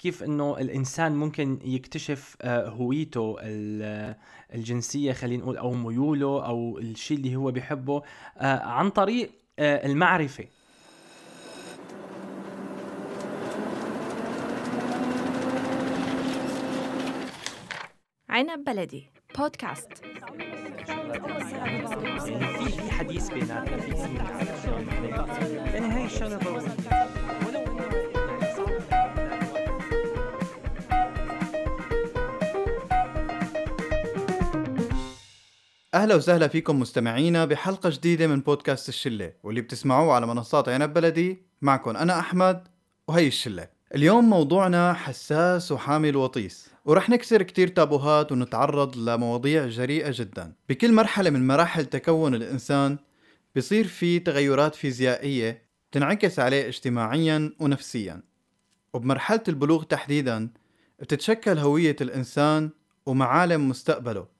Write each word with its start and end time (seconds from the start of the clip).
كيف 0.00 0.22
إنه 0.22 0.58
الإنسان 0.58 1.12
ممكن 1.12 1.58
يكتشف 1.64 2.36
آه، 2.42 2.68
هويته 2.68 3.36
الجنسية 4.54 5.12
خلينا 5.12 5.42
نقول 5.42 5.56
أو 5.56 5.72
ميوله 5.72 6.46
أو 6.46 6.78
الشيء 6.78 7.16
اللي 7.16 7.36
هو 7.36 7.50
بيحبه 7.50 8.02
آه، 8.38 8.58
عن 8.58 8.90
طريق 8.90 9.30
المعرفة. 9.58 10.44
عنب 18.28 18.64
بلدي 18.64 19.10
بودكاست. 19.38 19.88
يعني 22.40 22.70
في 22.70 22.90
حديث 22.90 23.30
بيناتنا 23.30 23.76
في 23.76 23.90
يعني 25.74 25.86
هاي 25.86 26.04
الشغله 26.04 26.38
أهلا 35.94 36.14
وسهلا 36.14 36.48
فيكم 36.48 36.80
مستمعينا 36.80 37.44
بحلقة 37.44 37.90
جديدة 37.90 38.26
من 38.26 38.40
بودكاست 38.40 38.88
الشلة 38.88 39.32
واللي 39.42 39.60
بتسمعوه 39.60 40.14
على 40.14 40.26
منصات 40.26 40.68
عنب 40.68 40.94
بلدي 40.94 41.42
معكم 41.62 41.96
أنا 41.96 42.18
أحمد 42.18 42.68
وهي 43.08 43.26
الشلة. 43.26 43.68
اليوم 43.94 44.30
موضوعنا 44.30 44.92
حساس 44.92 45.72
وحامل 45.72 46.16
وطيس 46.16 46.70
ورح 46.84 47.10
نكسر 47.10 47.42
كتير 47.42 47.68
تابوهات 47.68 48.32
ونتعرض 48.32 48.96
لمواضيع 48.96 49.66
جريئة 49.66 50.10
جدا. 50.14 50.52
بكل 50.68 50.92
مرحلة 50.92 51.30
من 51.30 51.46
مراحل 51.46 51.86
تكون 51.86 52.34
الإنسان 52.34 52.98
بصير 53.56 53.86
في 53.86 54.18
تغيرات 54.18 54.74
فيزيائية 54.74 55.62
تنعكس 55.92 56.38
عليه 56.38 56.68
اجتماعيا 56.68 57.52
ونفسيا. 57.60 58.22
وبمرحلة 58.94 59.42
البلوغ 59.48 59.82
تحديدا 59.82 60.50
بتتشكل 60.98 61.58
هوية 61.58 61.96
الإنسان 62.00 62.70
ومعالم 63.06 63.68
مستقبله. 63.68 64.39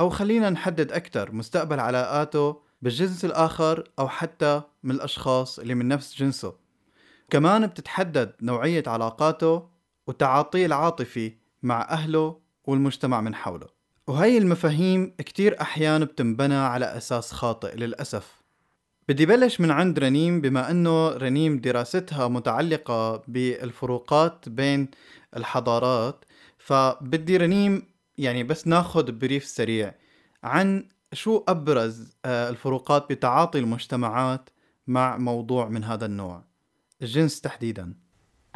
أو 0.00 0.10
خلينا 0.10 0.50
نحدد 0.50 0.92
أكثر 0.92 1.32
مستقبل 1.32 1.80
علاقاته 1.80 2.60
بالجنس 2.82 3.24
الآخر 3.24 3.88
أو 3.98 4.08
حتى 4.08 4.62
من 4.82 4.90
الأشخاص 4.90 5.58
اللي 5.58 5.74
من 5.74 5.88
نفس 5.88 6.16
جنسه. 6.16 6.54
كمان 7.30 7.66
بتتحدد 7.66 8.32
نوعية 8.42 8.82
علاقاته 8.86 9.68
وتعاطيه 10.06 10.66
العاطفي 10.66 11.32
مع 11.62 11.82
أهله 11.90 12.38
والمجتمع 12.64 13.20
من 13.20 13.34
حوله. 13.34 13.66
وهي 14.06 14.38
المفاهيم 14.38 15.14
كتير 15.18 15.60
أحيان 15.60 16.04
بتنبنى 16.04 16.54
على 16.54 16.84
أساس 16.84 17.32
خاطئ 17.32 17.76
للأسف. 17.76 18.42
بدي 19.08 19.26
بلش 19.26 19.60
من 19.60 19.70
عند 19.70 19.98
رنيم 19.98 20.40
بما 20.40 20.70
أنه 20.70 21.08
رنيم 21.08 21.58
دراستها 21.58 22.28
متعلقة 22.28 23.22
بالفروقات 23.28 24.48
بين 24.48 24.88
الحضارات 25.36 26.24
فبدي 26.58 27.36
رنيم 27.36 27.93
يعني 28.18 28.42
بس 28.42 28.66
ناخد 28.66 29.18
بريف 29.18 29.44
سريع 29.44 29.94
عن 30.42 30.88
شو 31.12 31.44
أبرز 31.48 32.16
آه، 32.24 32.48
الفروقات 32.48 33.12
بتعاطي 33.12 33.58
المجتمعات 33.58 34.50
مع 34.86 35.16
موضوع 35.16 35.68
من 35.68 35.84
هذا 35.84 36.06
النوع؟ 36.06 36.42
الجنس 37.02 37.40
تحديدا. 37.40 37.94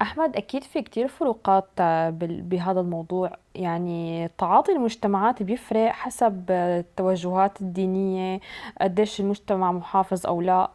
أحمد 0.00 0.36
أكيد 0.36 0.64
في 0.64 0.82
كتير 0.82 1.08
فروقات 1.08 1.68
آه، 1.80 2.10
بهذا 2.20 2.80
الموضوع. 2.80 3.36
يعني 3.54 4.28
تعاطي 4.38 4.72
المجتمعات 4.72 5.42
بيفرق 5.42 5.90
حسب 5.90 6.50
التوجهات 6.50 7.60
الدينية 7.60 8.40
قديش 8.80 9.20
المجتمع 9.20 9.72
محافظ 9.72 10.26
أو 10.26 10.40
لا. 10.40 10.70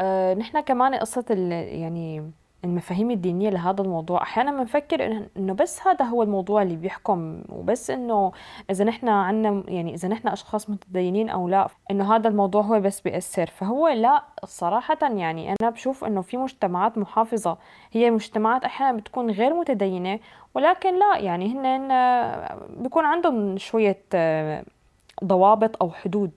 آه، 0.00 0.34
نحن 0.34 0.60
كمان 0.60 0.94
قصة 0.94 1.24
يعني 1.30 2.30
المفاهيم 2.64 3.10
الدينية 3.10 3.50
لهذا 3.50 3.82
الموضوع. 3.82 4.22
أحيانا 4.22 4.50
بنفكر 4.50 5.26
إنه 5.36 5.52
بس 5.52 5.86
هذا 5.86 6.04
هو 6.04 6.22
الموضوع 6.22 6.62
اللي 6.62 6.76
بيحكم 6.76 7.42
وبس 7.48 7.90
إنه 7.90 8.32
إذا 8.70 8.84
نحن 8.84 9.08
عنا 9.08 9.62
يعني 9.68 9.94
إذا 9.94 10.08
نحن 10.08 10.28
أشخاص 10.28 10.70
متدينين 10.70 11.28
أو 11.28 11.48
لا 11.48 11.68
إنه 11.90 12.16
هذا 12.16 12.28
الموضوع 12.28 12.62
هو 12.62 12.80
بس 12.80 13.00
بيأثر. 13.00 13.46
فهو 13.46 13.88
لا 13.88 14.24
صراحة 14.44 14.98
يعني 15.02 15.54
أنا 15.60 15.70
بشوف 15.70 16.04
إنه 16.04 16.22
في 16.22 16.36
مجتمعات 16.36 16.98
محافظة. 16.98 17.58
هي 17.92 18.10
مجتمعات 18.10 18.64
أحيانا 18.64 18.96
بتكون 18.98 19.30
غير 19.30 19.54
متدينة 19.54 20.18
ولكن 20.54 20.98
لا 20.98 21.18
يعني 21.18 21.54
هن 21.54 21.88
بيكون 22.82 23.04
عندهم 23.04 23.58
شوية 23.58 24.02
آه، 24.14 24.64
ضوابط 25.24 25.82
أو 25.82 25.90
حدود. 25.90 26.30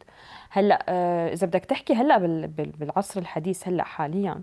هلأ 0.49 0.85
آه، 0.89 1.33
إذا 1.33 1.47
بدك 1.47 1.65
تحكي 1.65 1.93
هلأ 1.93 2.17
بالعصر 2.79 3.19
الحديث 3.19 3.67
هلأ 3.67 3.83
حاليا. 3.83 4.41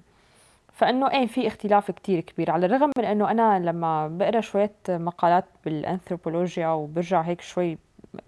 فإنه 0.74 1.10
إيه 1.10 1.26
في 1.26 1.46
اختلاف 1.46 1.90
كتير 1.90 2.20
كبير. 2.20 2.50
على 2.50 2.66
الرغم 2.66 2.90
من 2.98 3.04
إنه 3.04 3.30
أنا 3.30 3.58
لما 3.58 4.08
بقرأ 4.08 4.40
شوية 4.40 4.74
مقالات 4.88 5.44
بالأنثروبولوجيا 5.64 6.68
وبرجع 6.68 7.20
هيك 7.20 7.40
شوي 7.40 7.78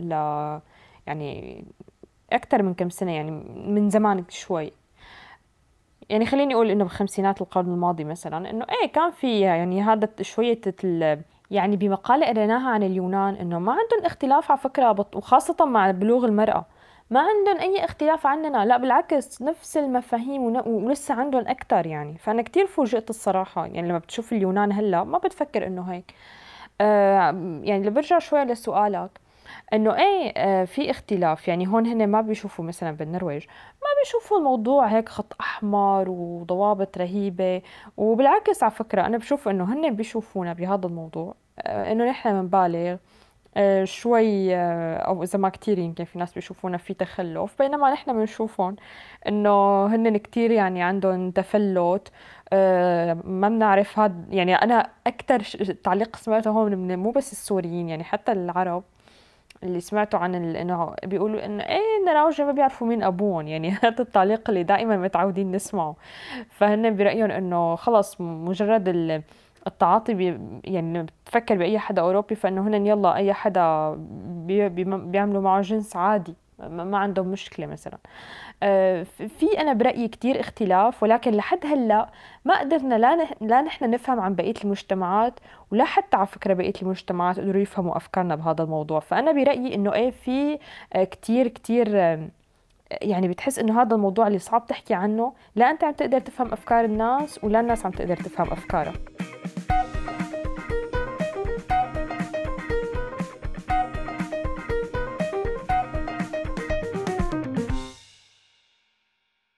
ل 0.00 0.10
يعني 1.06 1.64
أكثر 2.32 2.62
من 2.62 2.74
كم 2.74 2.88
سنة 2.88 3.12
يعني 3.12 3.30
من 3.66 3.90
زمان 3.90 4.24
شوي. 4.28 4.72
يعني 6.08 6.26
خليني 6.26 6.54
أقول 6.54 6.70
إنه 6.70 6.84
بخمسينات 6.84 7.40
القرن 7.40 7.72
الماضي 7.72 8.04
مثلا 8.04 8.50
إنه 8.50 8.66
إيه 8.82 8.92
كان 8.92 9.10
في 9.10 9.40
يعني 9.40 9.82
هذا 9.82 10.08
شوية 10.20 10.60
يعني 11.50 11.76
بمقالة 11.76 12.26
قريناها 12.26 12.70
عن 12.70 12.82
اليونان 12.82 13.34
إنه 13.34 13.58
ما 13.58 13.72
عندهم 13.72 14.06
اختلاف 14.06 14.50
على 14.50 14.60
فكرة 14.60 15.06
وخاصة 15.14 15.64
مع 15.64 15.90
بلوغ 15.90 16.24
المرأة. 16.24 16.64
ما 17.10 17.20
عندهم 17.20 17.56
أي 17.60 17.84
اختلاف 17.84 18.26
عننا. 18.26 18.64
لا 18.64 18.76
بالعكس 18.76 19.42
نفس 19.42 19.76
المفاهيم 19.76 20.42
ولسه 20.66 21.14
عندهم 21.14 21.48
أكثر 21.48 21.86
يعني. 21.86 22.18
فأنا 22.18 22.42
كتير 22.42 22.66
فوجئت 22.66 23.10
الصراحة 23.10 23.66
يعني 23.66 23.88
لما 23.88 23.98
بتشوف 23.98 24.32
اليونان 24.32 24.72
هلأ 24.72 25.04
ما 25.04 25.18
بتفكر 25.18 25.66
إنه 25.66 25.82
هيك. 25.82 26.14
آه 26.80 27.30
يعني 27.62 27.76
اللي 27.76 27.90
برجع 27.90 28.18
شوي 28.18 28.44
لسؤالك. 28.44 29.10
إنه 29.72 29.94
إيه 29.96 30.32
آه 30.36 30.64
في 30.64 30.90
اختلاف؟ 30.90 31.48
يعني 31.48 31.68
هون 31.68 31.86
هن 31.86 32.06
ما 32.06 32.20
بيشوفوا 32.20 32.64
مثلا 32.64 32.90
بالنرويج 32.90 33.46
ما 33.82 33.88
بيشوفوا 34.02 34.38
الموضوع 34.38 34.86
هيك 34.86 35.08
خط 35.08 35.32
أحمر 35.40 36.10
وضوابط 36.10 36.98
رهيبة. 36.98 37.62
وبالعكس 37.96 38.62
على 38.62 38.72
فكرة 38.72 39.06
أنا 39.06 39.18
بشوف 39.18 39.48
إنه 39.48 39.64
هن 39.74 39.94
بيشوفونا 39.96 40.52
بهذا 40.52 40.86
الموضوع. 40.86 41.34
آه 41.58 41.92
إنه 41.92 42.04
نحن 42.04 42.40
بنبالغ 42.42 42.96
شوي 43.84 44.56
آه، 44.56 44.96
أو 44.96 45.22
إذا 45.22 45.38
ما 45.38 45.48
كثير 45.48 45.78
يمكن 45.78 46.04
في 46.04 46.18
ناس 46.18 46.32
بيشوفونا 46.32 46.76
في 46.76 46.94
تخلف 46.94 47.58
بينما 47.58 47.92
نحن 47.92 48.12
بنشوفهم 48.12 48.76
إنه 49.28 49.86
هن 49.86 50.16
كثير 50.16 50.50
يعني 50.50 50.82
عندهم 50.82 51.30
تفلت 51.30 52.12
آه، 52.52 53.14
ما 53.24 53.48
بنعرف 53.48 53.98
هذا 53.98 54.14
يعني 54.30 54.54
أنا 54.54 54.90
أكثر 55.06 55.42
تعليق 55.84 56.16
سمعته 56.16 56.50
هون 56.50 56.74
من 56.74 56.98
مو 56.98 57.10
بس 57.10 57.32
السوريين 57.32 57.88
يعني 57.88 58.04
حتى 58.04 58.32
العرب 58.32 58.82
اللي 59.62 59.80
سمعته 59.80 60.18
عن 60.18 60.34
إنه 60.34 60.94
بيقولوا 61.04 61.44
إنه 61.44 61.62
إيه 61.64 61.80
النراوجه 62.00 62.44
ما 62.44 62.52
بيعرفوا 62.52 62.86
مين 62.86 63.02
أبوهم 63.02 63.48
يعني 63.48 63.70
هذا 63.82 64.00
التعليق 64.02 64.48
اللي 64.48 64.62
دائما 64.62 64.96
متعودين 64.96 65.52
نسمعه. 65.52 65.96
فهن 66.50 66.96
برأيهم 66.96 67.30
إنه 67.30 67.76
خلص 67.76 68.20
مجرد 68.20 68.88
التعاطي 69.66 70.14
بي 70.14 70.38
يعني 70.64 71.06
بتفكر 71.24 71.54
بأي 71.56 71.78
حدا 71.78 72.02
أوروبي 72.02 72.34
فإنه 72.34 72.68
هن 72.68 72.86
يلا 72.86 73.16
أي 73.16 73.32
حدا 73.32 73.94
بي 74.20 74.68
بيعملوا 74.68 75.42
معه 75.42 75.60
جنس 75.60 75.96
عادي 75.96 76.34
ما 76.58 76.98
عندهم 76.98 77.28
مشكلة 77.28 77.66
مثلا. 77.66 77.98
آه، 78.62 79.02
في 79.38 79.60
أنا 79.60 79.72
برأيي 79.72 80.08
كتير 80.08 80.40
اختلاف 80.40 81.02
ولكن 81.02 81.30
لحد 81.30 81.66
هلأ 81.66 82.08
ما 82.44 82.60
قدرنا 82.60 82.94
لا 82.94 83.28
لا 83.40 83.60
نحن 83.60 83.90
نفهم 83.90 84.20
عن 84.20 84.34
بقية 84.34 84.54
المجتمعات 84.64 85.40
ولا 85.72 85.84
حتى 85.84 86.16
على 86.16 86.26
فكرة 86.26 86.54
بقية 86.54 86.72
المجتمعات 86.82 87.40
قدروا 87.40 87.62
يفهموا 87.62 87.96
أفكارنا 87.96 88.34
بهذا 88.34 88.62
الموضوع. 88.64 89.00
فأنا 89.00 89.32
برأيي 89.32 89.74
إنه 89.74 89.94
إيه 89.94 90.10
في 90.10 90.58
آه، 90.92 91.04
كتير 91.04 91.48
كتير 91.48 91.88
يعني 92.90 93.28
بتحس 93.28 93.58
إنه 93.58 93.82
هذا 93.82 93.94
الموضوع 93.94 94.26
اللي 94.26 94.38
صعب 94.38 94.66
تحكي 94.66 94.94
عنه 94.94 95.32
لا 95.56 95.70
أنت 95.70 95.84
عم 95.84 95.92
تقدر 95.92 96.20
تفهم 96.20 96.52
أفكار 96.52 96.84
الناس 96.84 97.44
ولا 97.44 97.60
الناس 97.60 97.86
عم 97.86 97.92
تقدر 97.92 98.16
تفهم 98.16 98.46
افكارها 98.52 98.92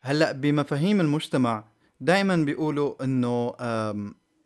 هلأ 0.09 0.33
بمفاهيم 0.33 1.01
المجتمع 1.01 1.65
دائما 2.01 2.37
بيقولوا 2.37 3.05
إنه 3.05 3.55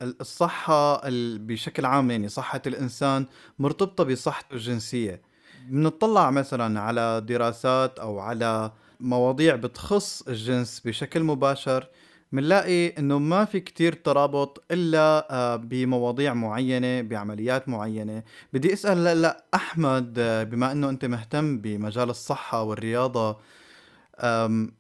الصحة 0.03 1.01
بشكل 1.39 1.85
عام 1.85 2.11
يعني 2.11 2.29
صحة 2.29 2.63
الإنسان 2.67 3.27
مرتبطة 3.59 4.05
بصحته 4.05 4.55
الجنسية. 4.55 5.23
بنطلع 5.69 6.31
مثلا 6.31 6.81
على 6.81 7.21
دراسات 7.29 7.99
أو 7.99 8.19
على 8.19 8.73
مواضيع 9.01 9.57
بتخص 9.57 10.23
الجنس 10.29 10.81
بشكل 10.81 11.23
مباشر 11.23 11.89
بنلاقي 12.33 12.89
إنه 12.89 13.19
ما 13.19 13.45
في 13.45 13.61
كتير 13.61 13.93
ترابط 13.93 14.65
إلا 14.71 15.57
بمواضيع 15.57 16.35
معينة 16.35 17.03
بعمليات 17.03 17.69
معينة. 17.69 18.23
بدي 18.53 18.73
أسأل 18.73 19.09
هلأ 19.09 19.45
أحمد 19.55 20.15
بما 20.51 20.73
إنه 20.73 20.89
أنت 20.89 21.05
مهتم 21.05 21.59
بمجال 21.59 22.11
الصحة 22.11 22.63
والرياضة 22.63 23.39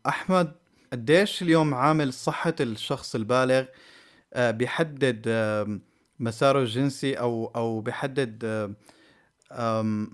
أحمد 0.07 0.53
قديش 0.93 1.43
اليوم 1.43 1.75
عامل 1.75 2.13
صحة 2.13 2.55
الشخص 2.61 3.15
البالغ 3.15 3.65
آه، 4.35 4.51
بيحدد 4.51 5.29
مساره 6.21 6.61
الجنسي 6.61 7.15
أو 7.15 7.53
أو 7.57 7.81
بيحدد 7.81 8.45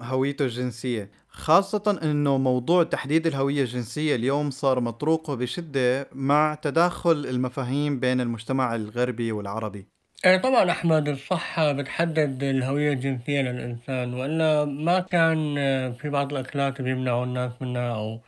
هويته 0.02 0.44
الجنسية. 0.44 1.10
خاصة 1.28 1.98
إنه 2.02 2.38
موضوع 2.38 2.82
تحديد 2.82 3.26
الهوية 3.26 3.62
الجنسية 3.62 4.14
اليوم 4.16 4.50
صار 4.50 4.80
مطروق 4.80 5.30
بشدة 5.34 6.08
مع 6.12 6.54
تداخل 6.62 7.26
المفاهيم 7.26 8.00
بين 8.00 8.20
المجتمع 8.20 8.74
الغربي 8.74 9.32
والعربي. 9.32 9.86
إيه 10.24 10.36
طبعا 10.36 10.70
أحمد 10.70 11.08
الصحة 11.08 11.72
بتحدد 11.72 12.42
الهوية 12.42 12.92
الجنسية 12.92 13.40
للإنسان 13.40 14.14
وإلا 14.14 14.64
ما 14.64 15.00
كان 15.00 15.58
آه، 15.58 15.90
في 15.90 16.08
بعض 16.08 16.32
الأكلات 16.32 16.82
بيمنعوا 16.82 17.24
الناس 17.24 17.52
منها 17.60 17.94
أو 17.94 18.20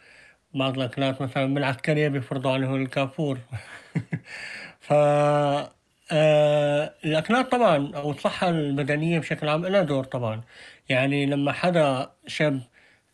بعض 0.54 0.76
الأكلات 0.78 1.22
مثلا 1.22 1.54
بالعسكرية 1.54 2.08
بيفرضوا 2.08 2.52
عليهم 2.52 2.82
الكافور. 2.82 3.38
ف 4.80 4.92
آه 6.12 6.94
الأكلات 7.04 7.52
طبعا 7.52 7.92
أو 7.96 8.10
الصحة 8.10 8.48
البدنية 8.50 9.18
بشكل 9.18 9.48
عام 9.48 9.66
لها 9.66 9.82
دور 9.82 10.04
طبعا. 10.04 10.44
يعني 10.88 11.26
لما 11.26 11.52
حدا 11.52 12.12
شاب 12.26 12.62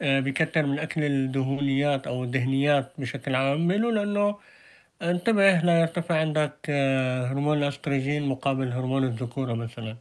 آه 0.02 0.20
بيكتر 0.20 0.66
من 0.66 0.78
أكل 0.78 1.04
الدهونيات 1.04 2.06
أو 2.06 2.24
الدهنيات 2.24 2.92
بشكل 2.98 3.34
عام 3.34 3.68
بيقولوا 3.68 3.92
له 3.92 4.02
إنه 4.02 4.38
انتبه 5.02 5.60
لا 5.60 5.80
يرتفع 5.80 6.20
عندك 6.20 6.66
آه 6.70 7.26
هرمون 7.26 7.58
الأستروجين 7.58 8.28
مقابل 8.28 8.72
هرمون 8.72 9.04
الذكورة 9.04 9.54
مثلا. 9.54 9.98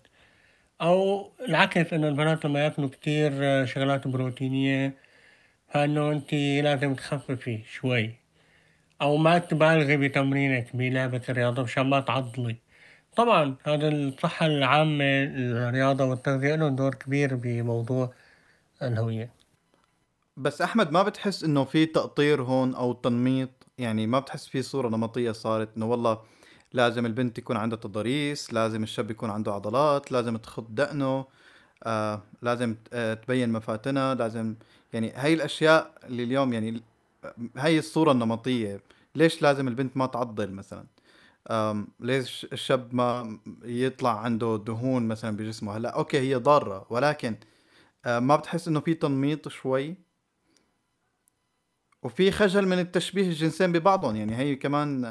أو 0.82 1.32
العكس 1.50 1.94
إنه 1.94 2.08
البنات 2.08 2.46
لما 2.46 2.64
ياكلوا 2.66 2.90
كتير 2.90 3.32
شغلات 3.66 4.08
بروتينية 4.08 4.98
فإنه 5.76 6.12
أنت 6.12 6.34
لازم 6.64 6.96
تخففي 6.96 7.64
شوي. 7.64 8.16
أو 9.02 9.18
ما 9.18 9.38
تبالغي 9.38 9.98
بتمرينك 9.98 10.76
بلعبة 10.76 11.22
الرياضة 11.30 11.64
مشان 11.64 11.90
ما 11.90 12.00
تعضلي. 12.00 12.58
طبعا 13.16 13.56
هذا 13.64 13.88
الصحة 13.90 14.46
العامة 14.46 15.04
الرياضة 15.24 16.06
والتغذية 16.06 16.56
له 16.56 16.70
دور 16.70 16.96
كبير 16.96 17.36
بموضوع 17.36 18.14
الهوية. 18.82 19.30
بس 20.38 20.62
أحمد 20.62 20.92
ما 20.92 21.04
بتحس 21.04 21.44
إنه 21.44 21.64
في 21.64 21.86
تقطير 21.86 22.42
هون 22.44 22.76
أو 22.76 22.94
تنميط؟ 22.94 23.50
يعني 23.78 24.08
ما 24.08 24.20
بتحس 24.20 24.48
في 24.48 24.62
صورة 24.62 24.90
نمطية 24.90 25.32
صارت 25.32 25.70
إنه 25.78 25.86
والله 25.86 26.22
لازم 26.74 27.06
البنت 27.06 27.38
يكون 27.38 27.58
عندها 27.58 27.78
تضاريس 27.80 28.54
لازم 28.54 28.84
الشاب 28.84 29.12
يكون 29.12 29.30
عنده 29.30 29.54
عضلات 29.54 30.12
لازم 30.12 30.38
تخط 30.38 30.68
دقنه 30.70 31.26
آه 31.84 32.24
لازم 32.42 32.76
آه 32.94 33.14
تبين 33.14 33.52
مفاتنها 33.52 34.16
لازم 34.16 34.56
يعني 34.94 35.12
هاي 35.12 35.34
الأشياء 35.34 35.94
اللي 36.04 36.24
اليوم 36.24 36.54
يعني 36.54 36.82
هاي 37.58 37.80
الصورة 37.80 38.12
النمطية 38.12 38.82
ليش 39.16 39.42
لازم 39.42 39.68
البنت 39.68 39.98
ما 39.98 40.06
تعضل 40.06 40.52
مثلا؟ 40.52 40.86
ليش 42.00 42.48
الشاب 42.54 42.96
ما 42.96 43.40
يطلع 43.64 44.20
عنده 44.20 44.58
دهون 44.58 45.08
مثلا 45.08 45.38
بجسمه؟ 45.38 45.78
هلأ 45.78 45.90
أوكي 45.90 46.20
هي 46.20 46.36
ضارة 46.36 46.86
ولكن 46.90 47.36
ما 48.06 48.36
بتحس 48.36 48.68
إنه 48.68 48.80
في 48.80 48.94
تنميط 48.94 49.48
شوي؟ 49.48 49.96
وفي 52.04 52.32
خجل 52.32 52.68
من 52.68 52.80
التشبيه 52.80 53.28
الجنسين 53.28 53.72
ببعضهم 53.72 54.16
يعني 54.16 54.36
هي 54.36 54.56
كمان 54.56 55.06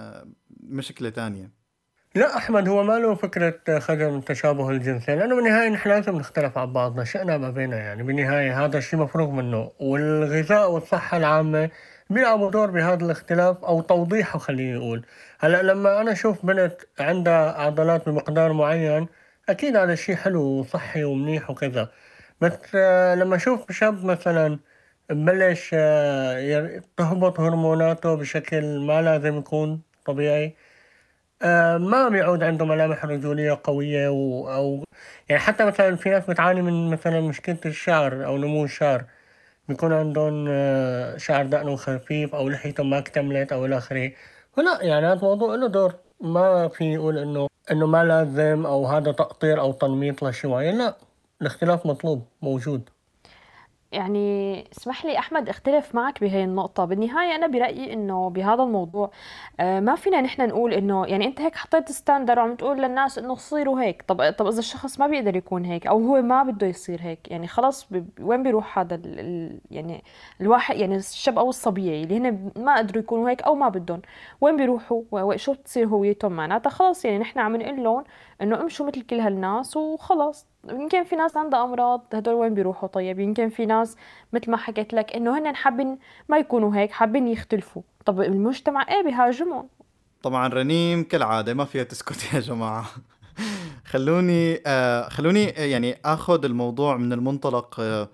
مشكلة 0.60 1.10
تانية. 1.10 1.63
لا 2.14 2.36
أحمد 2.36 2.68
هو 2.68 2.82
ما 2.82 2.98
له 2.98 3.14
فكرة 3.14 3.60
من 4.10 4.24
تشابه 4.24 4.70
الجنسين 4.70 5.18
لأنه 5.18 5.36
بالنهاية 5.36 5.68
نحن 5.68 5.88
لازم 5.88 6.16
نختلف 6.16 6.58
عن 6.58 6.72
بعضنا 6.72 7.04
شئنا 7.04 7.36
ما 7.38 7.50
بينا 7.50 7.76
يعني. 7.76 8.02
بالنهاية 8.02 8.64
هذا 8.64 8.78
الشيء 8.78 8.98
مفروغ 9.00 9.30
منه. 9.30 9.72
والغذاء 9.80 10.70
والصحة 10.70 11.16
العامة 11.16 11.70
بيلعبوا 12.10 12.50
دور 12.50 12.70
بهذا 12.70 13.04
الاختلاف 13.04 13.64
أو 13.64 13.80
توضيحه 13.80 14.38
خليني 14.38 14.76
أقول. 14.76 15.06
هلأ 15.40 15.62
لما 15.62 16.00
أنا 16.00 16.12
أشوف 16.12 16.46
بنت 16.46 16.74
عندها 17.00 17.52
عضلات 17.60 18.08
بمقدار 18.08 18.52
معين 18.52 19.06
أكيد 19.48 19.76
هذا 19.76 19.92
الشيء 19.92 20.16
حلو 20.16 20.42
وصحي 20.42 21.04
ومنيح 21.04 21.50
وكذا. 21.50 21.90
بس 22.40 22.52
آه، 22.74 23.14
لما 23.14 23.36
أشوف 23.36 23.72
شاب 23.72 24.04
مثلا 24.04 24.58
ببلش 25.10 25.70
آه، 25.74 26.82
تهبط 26.96 27.40
هرموناته 27.40 28.14
بشكل 28.14 28.80
ما 28.86 29.02
لازم 29.02 29.38
يكون 29.38 29.82
طبيعي 30.06 30.56
ما 31.78 32.08
بيعود 32.08 32.42
عنده 32.42 32.64
ملامح 32.64 33.04
رجولية 33.04 33.60
قوية 33.64 34.08
أو 34.08 34.84
يعني 35.28 35.40
حتى 35.42 35.64
مثلا 35.64 35.96
في 35.96 36.10
ناس 36.10 36.26
بتعاني 36.30 36.62
من 36.62 36.90
مثلا 36.90 37.20
مشكلة 37.20 37.58
الشعر 37.66 38.26
أو 38.26 38.36
نمو 38.38 38.64
الشعر. 38.64 39.04
بيكون 39.68 39.92
عندهم 39.92 40.46
آه، 40.48 41.16
شعر 41.16 41.46
دقنه 41.46 41.76
خفيف 41.76 42.34
أو 42.34 42.48
لحيتهم 42.48 42.90
ما 42.90 42.98
اكتملت 42.98 43.52
أو 43.52 43.66
إلى 43.66 43.78
آخره. 43.78 44.12
فلا 44.56 44.82
يعني 44.82 45.06
هذا 45.06 45.14
الموضوع 45.14 45.54
له 45.54 45.68
دور. 45.68 45.94
ما 46.20 46.68
في 46.68 46.94
يقول 46.94 47.18
إنه 47.18 47.48
إنه 47.70 47.86
ما 47.86 48.04
لازم 48.04 48.66
أو 48.66 48.86
هذا 48.86 49.12
تقطير 49.12 49.60
أو 49.60 49.72
تنميط 49.72 50.24
لشيء 50.24 50.50
معين. 50.50 50.78
لا 50.78 50.96
الاختلاف 51.42 51.86
مطلوب 51.86 52.28
موجود. 52.42 52.90
يعني 53.94 54.64
اسمح 54.72 55.04
لي 55.04 55.18
أحمد 55.18 55.48
أختلف 55.48 55.94
معك 55.94 56.20
بهي 56.20 56.44
النقطة. 56.44 56.84
بالنهاية 56.84 57.34
أنا 57.34 57.46
برأيي 57.46 57.92
إنه 57.92 58.30
بهذا 58.30 58.62
الموضوع 58.62 59.10
آه، 59.60 59.80
ما 59.80 59.94
فينا 59.94 60.20
نحن 60.20 60.48
نقول 60.48 60.72
إنه 60.74 61.06
يعني 61.06 61.26
أنت 61.26 61.40
هيك 61.40 61.56
حطيت 61.56 61.92
standard 61.92 62.38
وعم 62.38 62.54
تقول 62.54 62.82
للناس 62.82 63.18
إنه 63.18 63.34
صيروا 63.34 63.80
هيك. 63.80 64.02
طب 64.02 64.30
طب 64.38 64.46
إذا 64.46 64.58
الشخص 64.58 65.00
ما 65.00 65.06
بيقدر 65.06 65.36
يكون 65.36 65.64
هيك 65.64 65.86
أو 65.86 65.98
هو 66.06 66.22
ما 66.22 66.42
بده 66.42 66.66
يصير 66.66 67.00
هيك 67.02 67.30
يعني 67.30 67.46
خلص 67.46 67.88
وين 68.20 68.42
بيروح 68.42 68.78
هذا 68.78 68.94
ال... 68.94 69.20
ال... 69.20 69.60
يعني 69.70 70.04
الواحد 70.40 70.76
يعني 70.76 70.96
الشاب 70.96 71.38
أو 71.38 71.48
الصبية 71.48 72.04
اللي 72.04 72.18
هن 72.18 72.52
ما 72.56 72.76
قدروا 72.78 73.02
يكونوا 73.02 73.30
هيك 73.30 73.42
أو 73.42 73.54
ما 73.54 73.68
بدهم 73.68 74.02
وين 74.40 74.56
بيروحوا؟ 74.56 75.36
شو 75.36 75.52
بتصير 75.52 75.86
هويتهم 75.86 76.32
معناتها؟ 76.32 76.70
خلص 76.70 77.04
يعني 77.04 77.18
نحن 77.18 77.38
عم 77.38 77.56
نقول 77.56 77.84
لهم 77.84 78.04
إنه 78.42 78.60
امشوا 78.60 78.86
مثل 78.86 79.02
كل 79.02 79.20
هالناس 79.20 79.76
وخلص 79.76 80.46
يمكن 80.70 81.04
في 81.04 81.16
ناس 81.16 81.36
عندها 81.36 81.64
أمراض 81.64 82.04
هدول 82.14 82.34
وين 82.34 82.54
بيروحوا؟ 82.54 82.88
طيب 82.88 83.18
يمكن 83.20 83.48
في 83.48 83.66
ناس 83.66 83.96
مثل 84.32 84.50
ما 84.50 84.56
حكيت 84.56 84.94
لك 84.94 85.12
إنه 85.16 85.38
هن 85.38 85.56
حابين 85.56 85.98
ما 86.28 86.38
يكونوا 86.38 86.76
هيك 86.76 86.90
حابين 86.90 87.28
يختلفوا. 87.28 87.82
طب 88.04 88.20
المجتمع 88.20 88.86
إيه 88.88 89.02
بيهاجمهم 89.02 89.68
طبعا 90.22 90.48
رنيم 90.48 91.02
كالعادة 91.04 91.54
ما 91.54 91.64
فيها 91.64 91.82
تسكت 91.82 92.34
يا 92.34 92.40
جماعة. 92.40 92.86
خلوني 93.90 94.60
آه 94.66 95.08
خلوني 95.08 95.44
يعني 95.44 95.98
آخذ 96.04 96.44
الموضوع 96.44 96.96
من 96.96 97.12
المنطلق 97.12 97.80
آه 97.80 98.08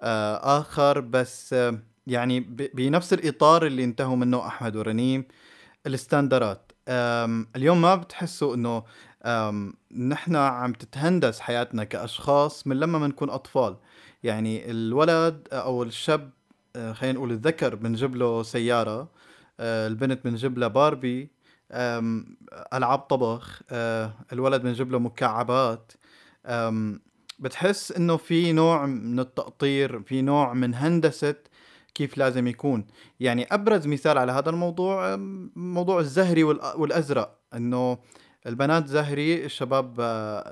آه 0.00 0.58
آخر 0.60 1.00
بس 1.00 1.52
آه 1.52 1.78
يعني 2.06 2.40
بنفس 2.74 3.12
الإطار 3.12 3.66
اللي 3.66 3.84
انتهوا 3.84 4.16
منه 4.16 4.46
أحمد 4.46 4.76
ورنيم 4.76 5.24
الستاندرات. 5.86 6.72
اليوم 7.56 7.80
ما 7.82 7.94
بتحسوا 7.94 8.54
إنه 8.54 8.82
نحن 9.96 10.36
عم 10.36 10.72
تتهندس 10.72 11.40
حياتنا 11.40 11.84
كأشخاص 11.84 12.66
من 12.66 12.80
لما 12.80 12.98
بنكون 12.98 13.30
أطفال. 13.30 13.76
يعني 14.22 14.70
الولد 14.70 15.48
أو 15.52 15.82
الشاب 15.82 16.30
آه، 16.76 16.92
خلينا 16.92 17.18
نقول 17.18 17.32
الذكر 17.32 17.74
بنجيب 17.74 18.16
له 18.16 18.42
سيارة 18.42 19.08
آه، 19.60 19.86
البنت 19.86 20.24
بنجيب 20.24 20.58
لها 20.58 20.68
باربي 20.68 21.30
ألعاب 22.74 22.98
طبخ 22.98 23.62
آه، 23.70 24.12
الولد 24.32 24.62
بنجيب 24.62 24.92
له 24.92 24.98
مكعبات. 24.98 25.92
بتحس 27.38 27.92
إنه 27.92 28.16
في 28.16 28.52
نوع 28.52 28.86
من 28.86 29.20
التقطير 29.20 30.02
في 30.02 30.22
نوع 30.22 30.52
من 30.52 30.74
هندسة 30.74 31.34
كيف 31.94 32.18
لازم 32.18 32.46
يكون. 32.46 32.86
يعني 33.20 33.46
أبرز 33.50 33.86
مثال 33.86 34.18
على 34.18 34.32
هذا 34.32 34.50
الموضوع 34.50 35.16
موضوع 35.56 36.00
الزهري 36.00 36.44
والأزرق. 36.44 37.38
إنه 37.54 37.98
البنات 38.46 38.86
زهري 38.86 39.44
الشباب 39.44 40.00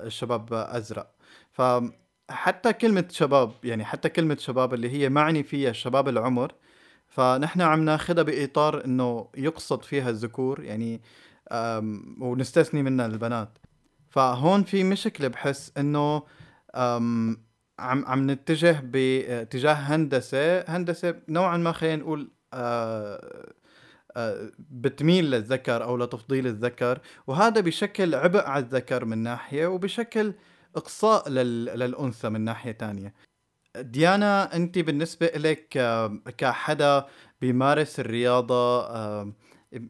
الشباب 0.06 0.52
أزرق. 0.52 1.14
فحتى 1.52 2.72
كلمة 2.72 3.04
شباب 3.10 3.52
يعني 3.64 3.84
حتى 3.84 4.08
كلمة 4.08 4.36
شباب 4.36 4.74
اللي 4.74 4.90
هي 4.90 5.08
معني 5.08 5.42
فيها 5.42 5.72
شباب 5.72 6.08
العمر 6.08 6.52
فنحن 7.08 7.60
عم 7.60 7.84
ناخذها 7.84 8.22
بإطار 8.22 8.84
إنه 8.84 9.28
يقصد 9.36 9.82
فيها 9.82 10.10
الذكور 10.10 10.64
يعني 10.64 11.00
ونستثني 12.20 12.82
منها 12.82 13.06
البنات. 13.06 13.58
فهون 14.10 14.62
في 14.62 14.84
مشكلة 14.84 15.28
بحس 15.28 15.72
إنه 15.78 16.22
عم 16.74 17.36
عم 17.78 18.30
نتجه 18.30 18.80
باتجاه 18.84 19.72
هندسة. 19.72 20.60
هندسة 20.60 21.14
نوعا 21.28 21.56
ما 21.56 21.72
خلينا 21.72 21.96
نقول 21.96 22.30
آه، 22.54 23.52
بتميل 24.58 25.30
للذكر 25.30 25.84
أو 25.84 25.96
لتفضيل 25.96 26.46
الذكر 26.46 26.98
وهذا 27.26 27.60
بشكل 27.60 28.14
عبء 28.14 28.46
على 28.46 28.64
الذكر 28.64 29.04
من 29.04 29.18
ناحية 29.18 29.66
وبشكل 29.66 30.34
إقصاء 30.76 31.28
للأنثى 31.28 32.28
من 32.28 32.40
ناحية 32.40 32.72
تانية. 32.72 33.14
ديانا 33.76 34.56
أنت 34.56 34.78
بالنسبة 34.78 35.26
لك 35.26 35.68
كحدا 36.38 37.06
بيمارس 37.40 38.00
الرياضة 38.00 38.88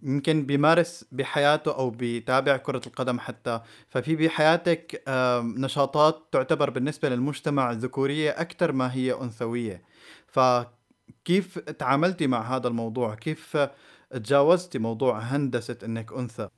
يمكن 0.02 0.46
بيمارس 0.46 1.04
بحياته 1.12 1.74
أو 1.74 1.90
بيتابع 1.90 2.56
كرة 2.56 2.80
القدم 2.86 3.18
حتى 3.18 3.60
ففي 3.88 4.16
بحياتك 4.16 5.02
نشاطات 5.58 6.28
تعتبر 6.32 6.70
بالنسبة 6.70 7.08
للمجتمع 7.08 7.72
ذكورية 7.72 8.30
أكثر 8.30 8.72
ما 8.72 8.94
هي 8.94 9.12
أنثوية. 9.12 9.82
فكيف 10.26 11.58
تعاملتي 11.58 12.26
مع 12.26 12.56
هذا 12.56 12.68
الموضوع؟ 12.68 13.14
كيف 13.14 13.56
تجاوزتي 14.12 14.78
موضوع 14.78 15.18
هندسة 15.18 15.76
إنك 15.84 16.12
أنثى؟ 16.12 16.48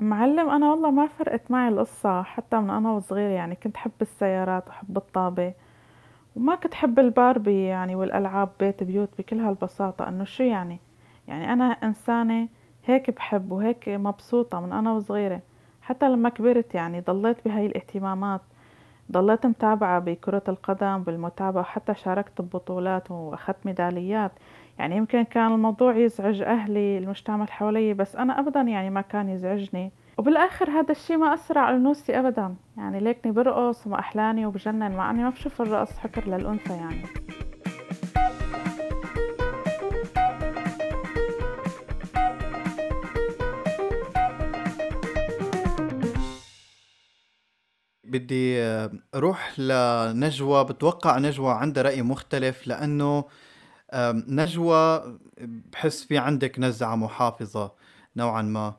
معلم 0.00 0.50
أنا 0.50 0.70
والله 0.70 0.90
ما 0.90 1.06
فرقت 1.06 1.50
معي 1.50 1.68
القصة 1.68 2.22
حتى 2.22 2.60
من 2.60 2.70
أنا 2.70 2.92
وصغيرة 2.92 3.30
يعني 3.30 3.54
كنت 3.54 3.76
حب 3.76 3.92
السيارات 4.02 4.68
وحب 4.68 4.96
الطابة 4.96 5.54
وما 6.36 6.54
كنت 6.54 6.74
حب 6.74 6.98
الباربي 6.98 7.64
يعني 7.64 7.94
والألعاب 7.94 8.48
بيت 8.60 8.82
بيوت 8.84 9.08
بكل 9.18 9.40
هالبساطة. 9.40 10.08
إنه 10.08 10.24
شو 10.24 10.42
يعني؟ 10.42 10.78
يعني 11.28 11.52
أنا 11.52 11.64
إنسانة 11.64 12.48
هيك 12.84 13.10
بحب 13.10 13.52
وهيك 13.52 13.88
مبسوطة 13.88 14.60
من 14.60 14.72
أنا 14.72 14.92
وصغيرة. 14.92 15.40
حتى 15.82 16.08
لما 16.08 16.28
كبرت 16.28 16.74
يعني 16.74 17.00
ضليت 17.00 17.44
بهاي 17.44 17.66
الاهتمامات 17.66 18.40
ضليت 19.12 19.46
متابعة 19.46 19.98
بكرة 19.98 20.42
القدم 20.48 21.02
بالمتابعة 21.02 21.64
حتى 21.64 21.94
شاركت 21.94 22.40
ببطولات 22.40 23.10
وأخذت 23.10 23.66
ميداليات. 23.66 24.32
يعني 24.78 24.96
يمكن 24.96 25.22
كان 25.22 25.52
الموضوع 25.52 25.96
يزعج 25.96 26.42
أهلي 26.42 26.98
المجتمع 26.98 27.46
اللي 27.62 27.94
بس 27.94 28.16
أنا 28.16 28.40
أبدا 28.40 28.60
يعني 28.60 28.90
ما 28.90 29.00
كان 29.00 29.28
يزعجني. 29.28 29.92
وبالآخر 30.18 30.70
هذا 30.70 30.92
الشيء 30.92 31.16
ما 31.16 31.34
أثر 31.34 31.58
على 31.58 31.76
أنوثتي 31.76 32.18
أبدا. 32.18 32.54
يعني 32.76 33.00
ليكني 33.00 33.32
برقص 33.32 33.86
وما 33.86 33.98
أحلاني 33.98 34.46
وبجنن 34.46 34.96
مع 34.96 35.10
أني 35.10 35.22
ما 35.22 35.30
بشوف 35.30 35.62
الرقص 35.62 35.98
حكر 35.98 36.28
للأنثى 36.28 36.72
يعني. 36.72 37.02
بدي 48.04 48.62
أروح 49.14 49.60
لنجوى 49.60 50.64
بتوقع 50.64 51.18
نجوى 51.18 51.52
عندها 51.52 51.82
رأي 51.82 52.02
مختلف 52.02 52.66
لأنه 52.66 53.24
نجوى 54.28 55.18
بحس 55.72 56.04
في 56.04 56.18
عندك 56.18 56.58
نزعة 56.58 56.96
محافظة 56.96 57.72
نوعا 58.16 58.42
ما. 58.42 58.74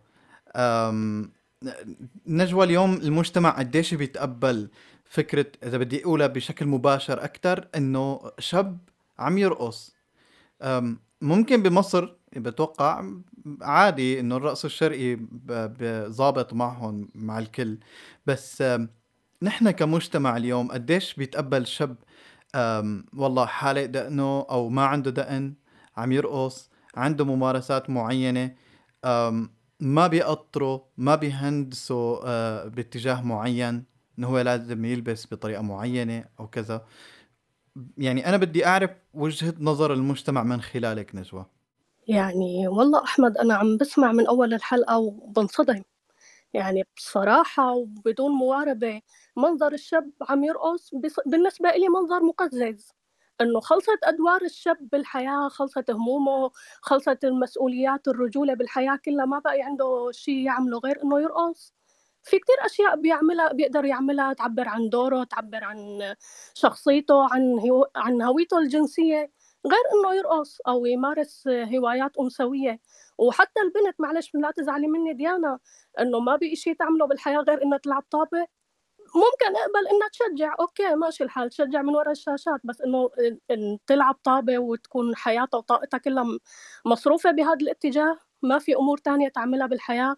نجوى 2.27 2.65
اليوم 2.65 2.93
المجتمع 2.93 3.49
قديش 3.49 3.93
بيتقبل 3.93 4.69
فكرة 5.05 5.45
إذا 5.63 5.77
بدي 5.77 6.03
أقولها 6.03 6.27
بشكل 6.27 6.65
مباشر 6.65 7.23
أكثر 7.23 7.67
إنه 7.75 8.31
شاب 8.39 8.77
عم 9.19 9.37
يرقص. 9.37 9.95
ممكن 11.21 11.63
بمصر 11.63 12.13
بتوقع 12.35 13.05
عادي 13.61 14.19
إنه 14.19 14.37
الرقص 14.37 14.65
الشرقي 14.65 15.19
ظابط 16.07 16.53
معهم 16.53 17.09
مع 17.15 17.39
الكل. 17.39 17.77
بس 18.25 18.63
نحن 19.41 19.71
كمجتمع 19.71 20.37
اليوم 20.37 20.71
قديش 20.71 21.13
بيتقبل 21.13 21.67
شاب 21.67 21.95
والله 23.15 23.45
حالق 23.45 23.85
دقنه 23.85 24.41
أو 24.49 24.69
ما 24.69 24.85
عنده 24.85 25.11
دقن 25.11 25.53
عم 25.97 26.11
يرقص 26.11 26.69
عنده 26.95 27.25
ممارسات 27.25 27.89
معينة 27.89 28.55
آم، 29.05 29.49
ما 29.79 30.07
بيقطره 30.07 30.85
ما 30.97 31.15
بيهندسه 31.15 32.21
آه، 32.25 32.67
باتجاه 32.67 33.21
معين 33.21 33.85
إنه 34.19 34.27
هو 34.27 34.39
لازم 34.39 34.85
يلبس 34.85 35.27
بطريقة 35.33 35.61
معينة 35.61 36.25
أو 36.39 36.47
كذا. 36.47 36.85
يعني 37.97 38.29
أنا 38.29 38.37
بدي 38.37 38.65
أعرف 38.65 38.91
وجهة 39.13 39.53
نظر 39.59 39.93
المجتمع 39.93 40.43
من 40.43 40.61
خلالك 40.61 41.15
نجوى. 41.15 41.45
يعني 42.07 42.67
والله 42.67 43.03
أحمد 43.03 43.37
أنا 43.37 43.53
عم 43.55 43.77
بسمع 43.77 44.11
من 44.11 44.27
أول 44.27 44.53
الحلقة 44.53 44.97
وبنصدم. 44.97 45.83
يعني 46.53 46.83
بصراحة 46.97 47.73
وبدون 47.75 48.31
مواربة 48.31 49.01
منظر 49.37 49.73
الشاب 49.73 50.11
عم 50.29 50.43
يرقص 50.43 50.89
بالنسبة 51.25 51.69
إلي 51.69 51.89
منظر 51.89 52.23
مقزز. 52.23 52.91
إنه 53.41 53.59
خلصت 53.59 53.99
أدوار 54.03 54.41
الشاب 54.41 54.77
بالحياة 54.91 55.47
خلصت 55.49 55.91
همومه 55.91 56.51
خلصت 56.81 57.23
المسؤوليات 57.25 58.07
الرجولة 58.07 58.53
بالحياة 58.53 58.99
كلها 59.05 59.25
ما 59.25 59.39
بقى 59.39 59.61
عنده 59.61 60.09
شيء 60.11 60.37
يعمله 60.45 60.77
غير 60.79 61.03
إنه 61.03 61.21
يرقص. 61.21 61.73
في 62.23 62.39
كتير 62.39 62.55
أشياء 62.65 62.95
بيعملها 63.01 63.53
بيقدر 63.53 63.85
يعملها 63.85 64.33
تعبر 64.33 64.67
عن 64.69 64.89
دوره 64.89 65.23
تعبر 65.23 65.63
عن 65.63 66.15
شخصيته 66.53 67.23
عن 67.33 67.59
هو 67.59 67.87
عن 67.95 68.21
هويته 68.21 68.57
الجنسية 68.59 69.31
غير 69.67 69.83
إنه 69.93 70.15
يرقص 70.15 70.57
أو 70.67 70.85
يمارس 70.85 71.47
هوايات 71.47 72.11
أنثوية 72.19 72.79
وحتى 73.27 73.61
البنت 73.61 73.95
معلش 73.99 74.31
لا 74.35 74.51
تزعلي 74.51 74.87
مني 74.87 75.13
ديانا 75.13 75.59
إنه 75.99 76.19
ما 76.19 76.35
بقي 76.35 76.55
شيء 76.55 76.73
تعمله 76.75 77.05
بالحياة 77.07 77.39
غير 77.39 77.63
انها 77.63 77.77
تلعب 77.77 78.03
طابة. 78.11 78.47
ممكن 79.15 79.55
أقبل 79.57 79.87
إنها 79.91 80.07
تشجع 80.09 80.55
أوكي 80.59 80.95
ماشي 80.95 81.23
الحال 81.23 81.49
تشجع 81.49 81.81
من 81.81 81.95
وراء 81.95 82.11
الشاشات 82.11 82.61
بس 82.63 82.81
إنه 82.81 83.09
إن 83.51 83.77
تلعب 83.87 84.15
طابة 84.23 84.59
وتكون 84.59 85.15
حياتها 85.15 85.57
وطاقتها 85.57 85.97
كلها 85.97 86.25
مصروفة 86.85 87.31
بهذا 87.31 87.57
الاتجاه 87.61 88.19
ما 88.43 88.59
في 88.59 88.75
أمور 88.75 88.97
تانية 88.97 89.29
تعملها 89.29 89.67
بالحياة. 89.67 90.15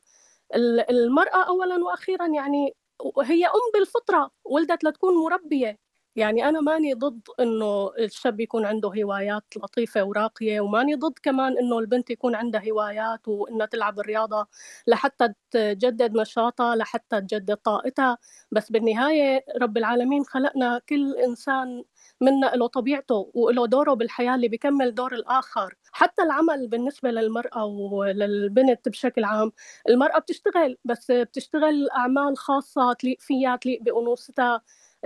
ال- 0.56 0.92
المرأة 0.92 1.44
اولا 1.50 1.86
وأخيرا 1.86 2.28
يعني 2.28 2.76
هي 3.24 3.46
أم 3.48 3.72
بالفطرة 3.76 4.32
ولدت 4.46 4.84
لتكون 4.84 5.16
مربية. 5.26 5.80
يعني 6.16 6.50
أنا 6.50 6.62
ماني 6.62 6.94
ضد 6.94 7.22
إنه 7.40 7.92
الشاب 8.00 8.40
يكون 8.40 8.66
عنده 8.66 8.90
هوايات 9.04 9.44
لطيفة 9.58 10.04
وراقية 10.04 10.60
وماني 10.62 10.96
ضد 10.96 11.14
كمان 11.24 11.58
إنه 11.58 11.80
البنت 11.80 12.10
يكون 12.10 12.36
عندها 12.36 12.62
هوايات 12.72 13.28
وإنها 13.28 13.66
تلعب 13.66 14.00
الرياضة 14.00 14.48
لحتى 14.88 15.30
تجدد 15.52 16.18
نشاطها 16.18 16.76
لحتى 16.76 17.22
تجدد 17.22 17.56
طاقتها. 17.56 18.18
بس 18.52 18.72
بالنهاية 18.72 19.46
رب 19.62 19.78
العالمين 19.78 20.24
خلقنا 20.26 20.80
كل 20.90 21.16
إنسان 21.16 21.84
منا 22.22 22.46
له 22.56 22.68
طبيعته 22.68 23.32
وله 23.34 23.66
دوره 23.68 23.94
بالحياة 23.94 24.36
اللي 24.36 24.48
بيكمل 24.48 24.96
دور 24.96 25.14
الآخر. 25.14 25.76
حتى 25.92 26.22
العمل 26.24 26.68
بالنسبة 26.68 27.12
للمرأة 27.12 27.66
وللبنت 27.66 28.90
بشكل 28.90 29.24
عام 29.24 29.52
المرأة 29.90 30.20
بتشتغل 30.20 30.78
بس 30.86 31.12
بتشتغل 31.12 31.90
أعمال 31.90 32.38
خاصة 32.38 32.94
تليق 32.94 33.18
فيها 33.22 33.56
تليق 33.56 33.80
بأنوثتها. 33.84 34.62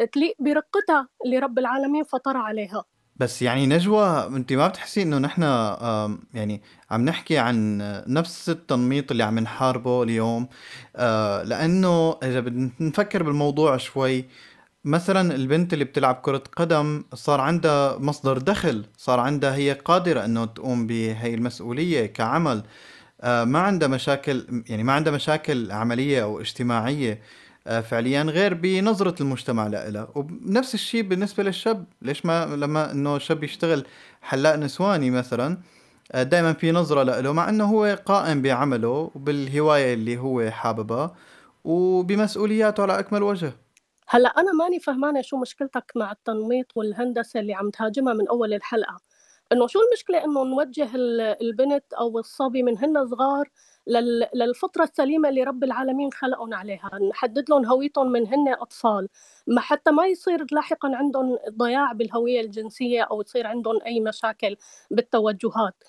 تليق 0.06 0.36
برقتها 0.40 1.08
اللي 1.26 1.40
رب 1.40 1.60
العالمين 1.60 2.04
فطرها 2.04 2.42
عليها. 2.42 2.84
بس 3.16 3.42
يعني 3.42 3.66
نجوى 3.66 4.28
انت 4.28 4.54
ما 4.54 4.68
بتحسي 4.68 5.02
إنه 5.02 5.18
نحن 5.18 5.42
يعني 6.34 6.62
عم 6.92 7.06
نحكي 7.06 7.38
عن 7.38 7.78
نفس 8.08 8.50
التنميط 8.50 9.12
اللي 9.12 9.24
عم 9.24 9.40
نحاربه 9.40 10.04
اليوم؟ 10.04 10.48
آه، 10.96 11.44
لأنه 11.44 12.18
إذا 12.24 12.40
بدنا 12.40 12.70
نفكر 12.80 13.24
بالموضوع 13.24 13.78
شوي 13.78 14.26
مثلا 14.86 15.36
البنت 15.36 15.74
اللي 15.74 15.86
بتلعب 15.86 16.16
كرة 16.16 16.44
قدم 16.56 17.04
صار 17.14 17.42
عندها 17.42 17.98
مصدر 17.98 18.38
دخل 18.38 18.86
صار 18.98 19.20
عندها 19.20 19.56
هي 19.56 19.72
قادرة 19.74 20.26
إنه 20.26 20.46
تقوم 20.46 20.88
بهي 20.88 21.34
المسؤولية 21.34 22.06
كعمل. 22.06 22.64
آه، 23.22 23.44
ما 23.44 23.60
عندها 23.60 23.88
مشاكل 23.88 24.64
يعني 24.70 24.84
ما 24.84 24.94
عندها 24.94 25.14
مشاكل 25.14 25.72
عملية 25.72 26.24
أو 26.24 26.40
اجتماعية. 26.40 27.22
فعليا 27.70 28.24
غير 28.24 28.54
بنظرة 28.54 29.16
المجتمع 29.22 29.68
لها 29.68 30.08
ونفس 30.16 30.74
الشيء 30.74 31.02
بالنسبة 31.02 31.44
للشاب. 31.44 31.86
ليش 32.02 32.26
ما 32.26 32.46
لما 32.46 32.92
إنه 32.92 33.18
شاب 33.18 33.44
يشتغل 33.44 33.86
حلاق 34.22 34.56
نسواني 34.56 35.12
مثلا 35.12 35.58
دائما 36.16 36.54
في 36.54 36.72
نظرة 36.72 37.04
له 37.04 37.32
مع 37.32 37.50
إنه 37.50 37.66
هو 37.66 38.00
قائم 38.06 38.42
بعمله 38.42 39.12
وبالهواية 39.16 39.94
اللي 39.94 40.18
هو 40.18 40.52
حاببها 40.52 41.16
وبمسؤولياته 41.64 42.84
على 42.84 43.00
أكمل 43.00 43.24
وجه. 43.24 43.54
هلأ 44.08 44.30
أنا 44.30 44.52
ماني 44.54 44.80
فهمانة 44.80 45.22
شو 45.22 45.38
مشكلتك 45.38 45.92
مع 45.96 46.12
التنميط 46.12 46.66
والهندسة 46.76 47.40
اللي 47.40 47.54
عم 47.54 47.70
تهاجمها 47.70 48.14
من 48.14 48.28
أول 48.28 48.54
الحلقة. 48.54 48.98
إنه 49.52 49.68
شو 49.68 49.80
المشكلة 49.88 50.26
إنه 50.26 50.44
نوجه 50.44 50.96
ال- 50.96 51.22
البنت 51.42 51.94
أو 51.94 52.20
الصبي 52.20 52.64
من 52.64 52.78
هن 52.78 53.08
صغار 53.08 53.50
لل- 53.90 54.28
للفطره 54.36 54.84
السليمة 54.84 55.30
اللي 55.30 55.44
رب 55.44 55.64
العالمين 55.64 56.12
خلقهم 56.12 56.54
عليها 56.54 56.90
نحدد 57.10 57.50
لهم 57.50 57.66
هويتهم 57.66 58.12
من 58.12 58.28
هن 58.28 58.50
أطفال. 58.54 59.08
ما 59.48 59.62
حتى 59.62 59.92
ما 59.92 60.08
يصير 60.08 60.46
لاحقا 60.52 60.92
عندهم 60.96 61.38
ضياع 61.50 61.92
بالهوية 61.94 62.42
الجنسية 62.42 63.04
أو 63.04 63.22
يصير 63.22 63.48
عندهم 63.48 63.80
أي 63.86 64.00
مشاكل 64.00 64.58
بالتوجهات. 64.92 65.84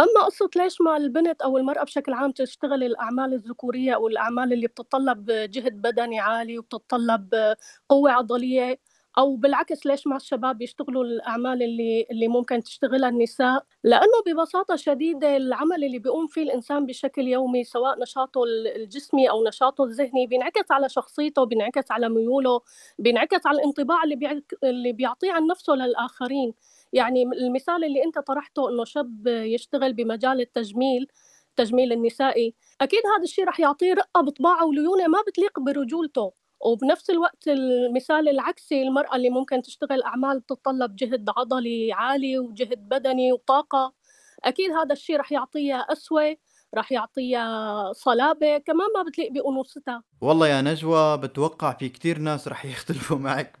أما 0.00 0.24
قصة 0.26 0.50
ليش 0.56 0.80
ما 0.80 0.96
البنت 0.96 1.42
أو 1.42 1.58
المرأة 1.58 1.84
بشكل 1.84 2.12
عام 2.12 2.30
تشتغل 2.32 2.84
الأعمال 2.84 3.34
الذكورية 3.34 3.94
أو 3.94 4.08
الأعمال 4.08 4.52
اللي 4.52 4.66
بتتطلب 4.66 5.26
جهد 5.30 5.72
بدني 5.82 6.20
عالي 6.20 6.58
وبتتطلب 6.58 7.54
قوة 7.88 8.12
عضلية؟ 8.12 8.78
أو 9.18 9.36
بالعكس 9.36 9.86
ليش 9.86 10.06
ما 10.06 10.16
الشباب 10.16 10.62
يشتغلوا 10.62 11.04
الأعمال 11.04 11.62
اللي 11.62 12.06
اللي 12.10 12.28
ممكن 12.28 12.62
تشتغلها 12.62 13.08
النساء؟ 13.08 13.64
لأنه 13.84 14.12
ببساطة 14.26 14.76
شديدة 14.76 15.36
العمل 15.36 15.84
اللي 15.84 15.98
بيقوم 15.98 16.26
فيه 16.26 16.42
الإنسان 16.42 16.86
بشكل 16.86 17.22
يومي 17.28 17.64
سواء 17.64 18.00
نشاطه 18.02 18.40
الجسمي 18.76 19.30
أو 19.30 19.44
نشاطه 19.48 19.84
الذهني 19.84 20.26
بينعكس 20.26 20.70
على 20.70 20.88
شخصيته 20.88 21.44
بينعكس 21.44 21.90
على 21.90 22.08
ميوله 22.08 22.60
بينعكس 22.98 23.46
على 23.46 23.58
الانطباع 23.58 24.04
اللي 24.04 24.16
بيعك... 24.16 24.54
اللي 24.64 24.92
بيعطيه 24.92 25.32
عن 25.32 25.46
نفسه 25.46 25.72
للآخرين. 25.74 26.54
يعني 26.92 27.22
المثال 27.22 27.84
اللي 27.84 28.04
أنت 28.04 28.18
طرحته 28.18 28.68
إنه 28.70 28.84
شاب 28.84 29.26
يشتغل 29.26 29.92
بمجال 29.92 30.40
التجميل 30.40 31.06
التجميل 31.50 31.92
النسائي 31.92 32.54
أكيد 32.80 33.00
هذا 33.16 33.22
الشيء 33.24 33.44
رح 33.44 33.60
يعطيه 33.60 33.94
رقة 33.94 34.20
بطباعه 34.20 34.66
وليونة 34.66 35.06
ما 35.08 35.18
بتليق 35.28 35.60
برجولته. 35.60 36.32
وبنفس 36.60 37.10
الوقت 37.10 37.48
المثال 37.48 38.28
العكسي 38.28 38.82
المرأة 38.82 39.16
اللي 39.16 39.30
ممكن 39.30 39.62
تشتغل 39.62 40.02
أعمال 40.02 40.40
بتتطلب 40.40 40.96
جهد 40.96 41.30
عضلي 41.36 41.92
عالي 41.92 42.38
وجهد 42.38 42.88
بدني 42.88 43.32
وطاقة 43.32 43.92
أكيد 44.44 44.70
هذا 44.70 44.92
الشيء 44.92 45.16
رح 45.16 45.32
يعطيها 45.32 45.76
أسوة 45.76 46.36
راح 46.74 46.92
يعطيها 46.92 47.92
صلابة 47.92 48.58
كمان 48.58 48.86
ما 48.96 49.02
بتليق 49.08 49.32
بأنوثتها. 49.32 50.02
والله 50.20 50.48
يا 50.48 50.62
نجوى 50.62 51.18
بتوقع 51.18 51.72
في 51.72 51.88
كتير 51.88 52.18
ناس 52.18 52.48
رح 52.48 52.64
يختلفوا 52.64 53.18
معك 53.26 53.58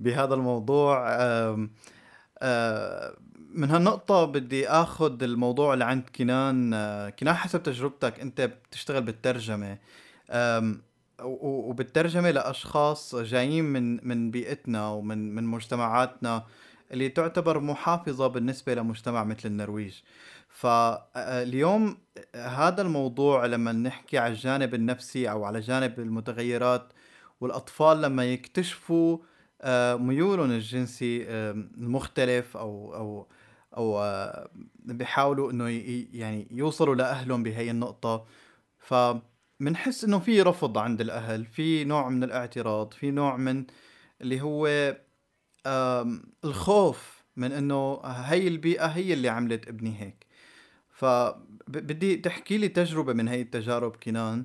بهذا 0.00 0.34
الموضوع. 0.34 1.14
أم 1.14 1.70
أه 2.42 3.16
من 3.50 3.70
هالنقطة 3.70 4.24
بدي 4.24 4.68
آخذ 4.68 5.22
الموضوع 5.22 5.74
اللي 5.74 5.84
عند 5.84 6.08
كنان 6.16 6.74
أه 6.74 7.10
كنان 7.10 7.34
حسب 7.34 7.62
تجربتك 7.62 8.20
أنت 8.20 8.40
بتشتغل 8.40 9.02
بالترجمة. 9.02 9.78
أم 11.20 11.36
وبالترجمة 11.40 12.30
لأشخاص 12.30 13.14
جايين 13.16 13.64
من 13.64 14.08
من 14.08 14.30
بيئتنا 14.30 14.88
ومن 14.88 15.34
من 15.34 15.44
مجتمعاتنا 15.44 16.46
اللي 16.92 17.08
تعتبر 17.08 17.60
محافظة 17.60 18.26
بالنسبة 18.26 18.74
لمجتمع 18.74 19.24
مثل 19.24 19.48
النرويج. 19.48 19.94
فاليوم 20.48 21.98
هذا 22.34 22.82
الموضوع 22.82 23.46
لما 23.46 23.72
نحكي 23.72 24.18
على 24.18 24.32
الجانب 24.32 24.74
النفسي 24.74 25.30
أو 25.30 25.44
على 25.44 25.60
جانب 25.60 26.00
المتغيرات 26.00 26.92
والأطفال 27.40 28.02
لما 28.02 28.24
يكتشفوا 28.24 29.18
آه، 29.62 29.96
ميولهم 29.96 30.50
الجنسي 30.50 31.22
المختلف 31.30 32.56
أو 32.56 32.94
أو 32.94 33.28
أو 33.76 34.00
آه، 34.02 34.48
بيحاولوا 34.84 35.50
إنه 35.50 35.68
يعني 36.12 36.48
يوصلوا 36.50 36.94
لأهلهم 36.94 37.42
بهي 37.42 37.70
النقطة. 37.70 38.26
فبنحس 39.60 40.04
إنه 40.04 40.18
في 40.18 40.42
رفض 40.42 40.78
عند 40.78 41.00
الأهل 41.00 41.44
في 41.44 41.84
نوع 41.84 42.08
من 42.08 42.24
الاعتراض 42.24 42.92
في 42.92 43.10
نوع 43.10 43.36
من 43.36 43.64
اللي 44.20 44.40
هو 44.40 44.96
الخوف 46.44 47.24
من 47.36 47.52
إنه 47.52 48.00
هي 48.04 48.48
البيئة 48.48 48.86
هي 48.86 49.12
اللي 49.12 49.28
عملت 49.28 49.68
ابني 49.68 50.00
هيك. 50.02 50.26
فبدي 50.88 52.16
تحكي 52.16 52.58
لي 52.58 52.68
تجربة 52.68 53.12
من 53.12 53.28
هي 53.28 53.40
التجارب 53.40 53.96
كنان. 53.96 54.44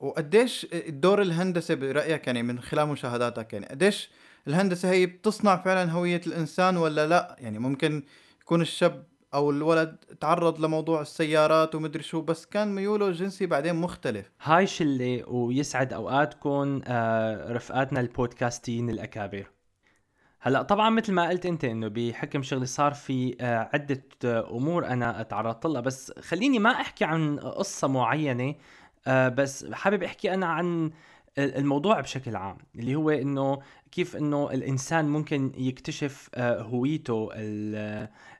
وقديش 0.00 0.66
دور 0.88 1.22
الهندسة 1.22 1.74
برأيك 1.74 2.26
يعني 2.26 2.42
من 2.42 2.60
خلال 2.60 2.88
مشاهداتك 2.88 3.52
يعني 3.52 3.66
قديش 3.66 4.10
الهندسة 4.48 4.90
هي 4.90 5.06
بتصنع 5.06 5.56
فعلا 5.56 5.92
هوية 5.92 6.20
الإنسان 6.26 6.76
ولا 6.76 7.06
لأ؟ 7.06 7.36
يعني 7.38 7.58
ممكن 7.58 8.02
يكون 8.40 8.60
الشاب 8.60 9.06
أو 9.34 9.50
الولد 9.50 9.96
تعرض 10.20 10.60
لموضوع 10.60 11.00
السيارات 11.00 11.74
ومدري 11.74 12.02
شو 12.02 12.20
بس 12.20 12.46
كان 12.46 12.74
ميوله 12.74 13.08
الجنسي 13.08 13.46
بعدين 13.46 13.74
مختلف. 13.74 14.30
هاي 14.42 14.66
شلة 14.66 15.28
ويسعد 15.28 15.92
اوقاتكم 15.92 16.80
آه، 16.86 17.52
رفقاتنا 17.52 18.00
البودكاستيين 18.00 18.90
الأكابر. 18.90 19.46
هلأ 20.40 20.62
طبعا 20.62 20.90
مثل 20.90 21.12
ما 21.12 21.28
قلت 21.28 21.46
أنت 21.46 21.64
إنه 21.64 21.88
بحكم 21.88 22.42
شغلي 22.42 22.66
صار 22.66 22.94
في 22.94 23.36
آه، 23.40 23.70
عدة 23.72 24.04
آه، 24.24 24.50
أمور 24.50 24.86
أنا 24.86 25.22
تعرضت 25.22 25.66
لها 25.66 25.80
بس 25.80 26.12
خليني 26.20 26.58
ما 26.58 26.70
أحكي 26.70 27.04
عن 27.04 27.38
قصة 27.38 27.88
معينة 27.88 28.54
بس 29.08 29.66
حابب 29.72 30.02
أحكي 30.02 30.34
أنا 30.34 30.46
عن 30.46 30.90
الموضوع 31.38 32.00
بشكل 32.00 32.36
عام 32.36 32.58
اللي 32.76 32.94
هو 32.94 33.10
إنه 33.10 33.58
كيف 33.92 34.16
إنه 34.16 34.50
الإنسان 34.50 35.08
ممكن 35.08 35.52
يكتشف 35.56 36.30
هويته 36.38 37.28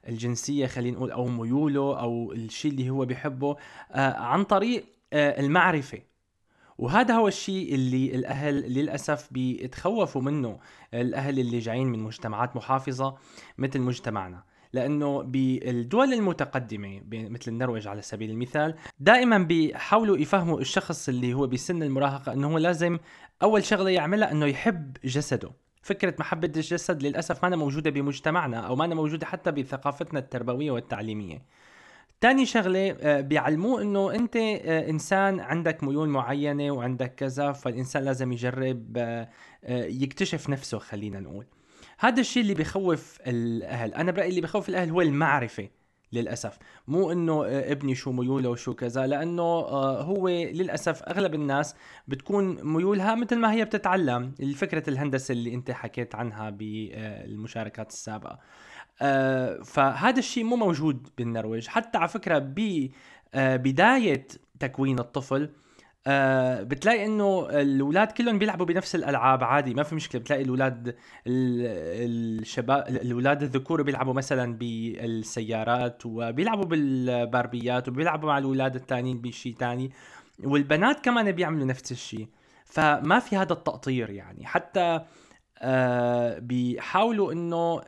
الجنسية 0.09 0.67
خلينا 0.67 0.97
نقول 0.97 1.11
أو 1.11 1.27
ميوله 1.27 1.99
أو 1.99 2.31
الشيء 2.31 2.71
اللي 2.71 2.89
هو 2.89 3.05
بيحبه 3.05 3.55
عن 3.95 4.43
طريق 4.43 4.85
المعرفة. 5.13 5.99
وهذا 6.77 7.13
هو 7.15 7.27
الشيء 7.27 7.75
اللي 7.75 8.15
الأهل 8.15 8.73
للأسف 8.73 9.27
بيتخوفوا 9.33 10.21
منه 10.21 10.59
الأهل 10.93 11.39
اللي 11.39 11.59
جايين 11.59 11.87
من 11.87 11.99
مجتمعات 11.99 12.55
محافظة 12.55 13.15
مثل 13.57 13.79
مجتمعنا. 13.79 14.43
لأنه 14.73 15.21
بالدول 15.21 16.13
المتقدمة 16.13 17.01
مثل 17.11 17.51
النرويج 17.51 17.87
على 17.87 18.01
سبيل 18.01 18.29
المثال 18.29 18.75
دائما 18.99 19.37
بيحاولوا 19.37 20.17
يفهموا 20.17 20.59
الشخص 20.59 21.09
اللي 21.09 21.33
هو 21.33 21.47
بسن 21.47 21.83
المراهقة 21.83 22.33
إنه 22.33 22.51
هو 22.51 22.57
لازم 22.57 22.99
أول 23.43 23.63
شغلة 23.63 23.89
يعملها 23.89 24.31
إنه 24.31 24.45
يحب 24.45 24.97
جسده. 25.05 25.51
فكرة 25.81 26.15
محبة 26.19 26.51
الجسد 26.55 27.03
للأسف 27.03 27.45
ما 27.45 27.55
موجودة 27.55 27.89
بمجتمعنا 27.89 28.59
أو 28.59 28.75
ما 28.75 28.87
موجودة 28.87 29.25
حتى 29.25 29.51
بثقافتنا 29.51 30.19
التربوية 30.19 30.71
والتعليمية. 30.71 31.41
تاني 32.21 32.45
شغلة 32.45 32.97
آه، 33.01 33.21
بيعلموه 33.21 33.81
إنه 33.81 34.15
أنت 34.15 34.35
آه، 34.35 34.89
إنسان 34.89 35.39
عندك 35.39 35.83
ميول 35.83 36.09
معينة 36.09 36.71
وعندك 36.71 37.15
كذا 37.15 37.51
فالإنسان 37.51 38.03
لازم 38.03 38.31
يجرب 38.31 38.97
آه، 38.97 39.27
يكتشف 39.85 40.49
نفسه 40.49 40.79
خلينا 40.79 41.19
نقول. 41.19 41.45
هذا 41.99 42.19
الشيء 42.19 42.43
اللي 42.43 42.53
بخوف 42.53 43.17
الأهل. 43.27 43.93
أنا 43.93 44.11
برأيي 44.11 44.29
اللي 44.29 44.41
بخوف 44.41 44.69
الأهل 44.69 44.89
هو 44.89 45.01
المعرفة 45.01 45.69
للأسف. 46.13 46.57
مو 46.87 47.11
إنه 47.11 47.45
ابني 47.47 47.95
شو 47.95 48.11
ميوله 48.11 48.49
وشو 48.49 48.73
كذا 48.73 49.07
لأنه 49.07 49.43
هو 49.43 50.29
للأسف 50.29 51.03
أغلب 51.03 51.33
الناس 51.35 51.75
بتكون 52.07 52.63
ميولها 52.63 53.15
مثل 53.15 53.35
ما 53.35 53.51
هي 53.51 53.65
بتتعلم. 53.65 54.33
الفكرة 54.39 54.89
الهندسة 54.89 55.31
اللي 55.31 55.53
أنت 55.53 55.71
حكيت 55.71 56.15
عنها 56.15 56.49
بالمشاركات 56.49 57.89
السابقة. 57.89 58.39
آه، 59.01 59.61
فهذا 59.63 60.19
الشيء 60.19 60.43
مو 60.43 60.55
موجود 60.55 61.09
بالنرويج. 61.17 61.67
حتى 61.67 61.97
على 61.97 62.07
فكرة 62.07 62.37
ببدايه 62.39 64.27
آه، 64.31 64.39
تكوين 64.59 64.99
الطفل 64.99 65.49
آه 66.07 66.63
بتلاقي 66.63 67.05
إنه 67.05 67.49
الأولاد 67.49 68.11
كلهم 68.11 68.39
بيلعبوا 68.39 68.65
بنفس 68.65 68.95
الألعاب 68.95 69.43
عادي 69.43 69.73
ما 69.73 69.83
في 69.83 69.95
مشكلة. 69.95 70.21
بتلاقي 70.21 70.41
الأولاد 70.41 70.95
الشباب 71.27 72.87
الأولاد 72.87 73.43
الذكور 73.43 73.81
بيلعبوا 73.81 74.13
مثلا 74.13 74.57
بالسيارات 74.57 76.05
وبيلعبوا 76.05 76.65
بالباربيات 76.65 77.87
وبيلعبوا 77.87 78.29
مع 78.29 78.37
الأولاد 78.37 78.75
الثانيين 78.75 79.21
بشيء 79.21 79.55
ثاني 79.55 79.91
والبنات 80.43 80.99
كمان 81.05 81.31
بيعملوا 81.31 81.65
نفس 81.65 81.91
الشيء 81.91 82.27
فما 82.65 83.19
في 83.19 83.37
هذا 83.37 83.53
التقطير 83.53 84.09
يعني. 84.09 84.45
حتى 84.45 84.99
آه 85.61 86.39
بيحاولوا 86.39 87.31
إنه 87.33 87.81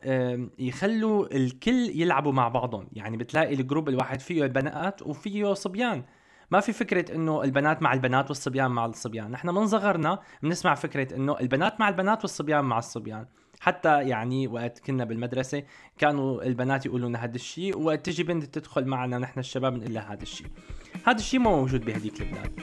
يخلوا 0.60 1.36
الكل 1.36 1.90
يلعبوا 1.96 2.32
مع 2.32 2.48
بعضهم. 2.48 2.88
يعني 2.94 3.18
بتلاقي 3.18 3.54
الجروب 3.54 3.90
الواحد 3.90 4.20
فيه 4.20 4.46
بنات 4.46 5.02
وفيه 5.02 5.54
صبيان. 5.54 6.04
ما 6.52 6.60
في 6.60 6.74
فكرة 6.74 7.16
إنه 7.16 7.44
البنات 7.44 7.82
مع 7.82 7.94
البنات 7.94 8.30
والصبيان 8.30 8.72
مع 8.72 8.86
الصبيان. 8.86 9.32
نحن 9.32 9.50
من 9.50 9.68
صغرنا 9.68 10.20
بنسمع 10.44 10.76
فكرة 10.76 11.16
إنه 11.16 11.40
البنات 11.40 11.80
مع 11.80 11.90
البنات 11.90 12.22
والصبيان 12.22 12.66
مع 12.66 12.78
الصبيان. 12.78 13.26
حتى 13.60 14.02
يعني 14.02 14.48
وقت 14.48 14.80
كنا 14.80 15.06
بالمدرسة 15.06 15.64
كانوا 15.98 16.44
البنات 16.44 16.86
يقولوا 16.86 17.10
لنا 17.10 17.24
هذا 17.24 17.36
الشيء 17.36 17.78
وقت 17.78 18.06
تجي 18.06 18.24
بنت 18.24 18.44
تدخل 18.44 18.86
معنا 18.86 19.18
نحن 19.18 19.40
الشباب 19.40 19.74
بنقول 19.74 19.94
لها 19.94 20.14
هذا 20.14 20.22
الشيء 20.22 20.48
هذا 21.08 21.18
الشيء 21.18 21.40
مو 21.40 21.56
موجود 21.56 21.86
بهديك 21.86 22.22
البلاد. 22.22 22.60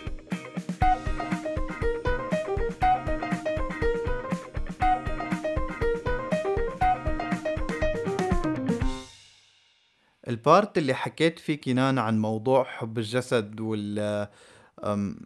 ال 10.29 10.39
part 10.39 10.79
اللي 10.79 10.95
حكيت 10.95 11.39
فيه 11.39 11.61
كنان 11.61 11.99
عن 11.99 12.19
موضوع 12.19 12.65
حب 12.65 12.99
الجسد 12.99 13.61
وال 13.61 14.29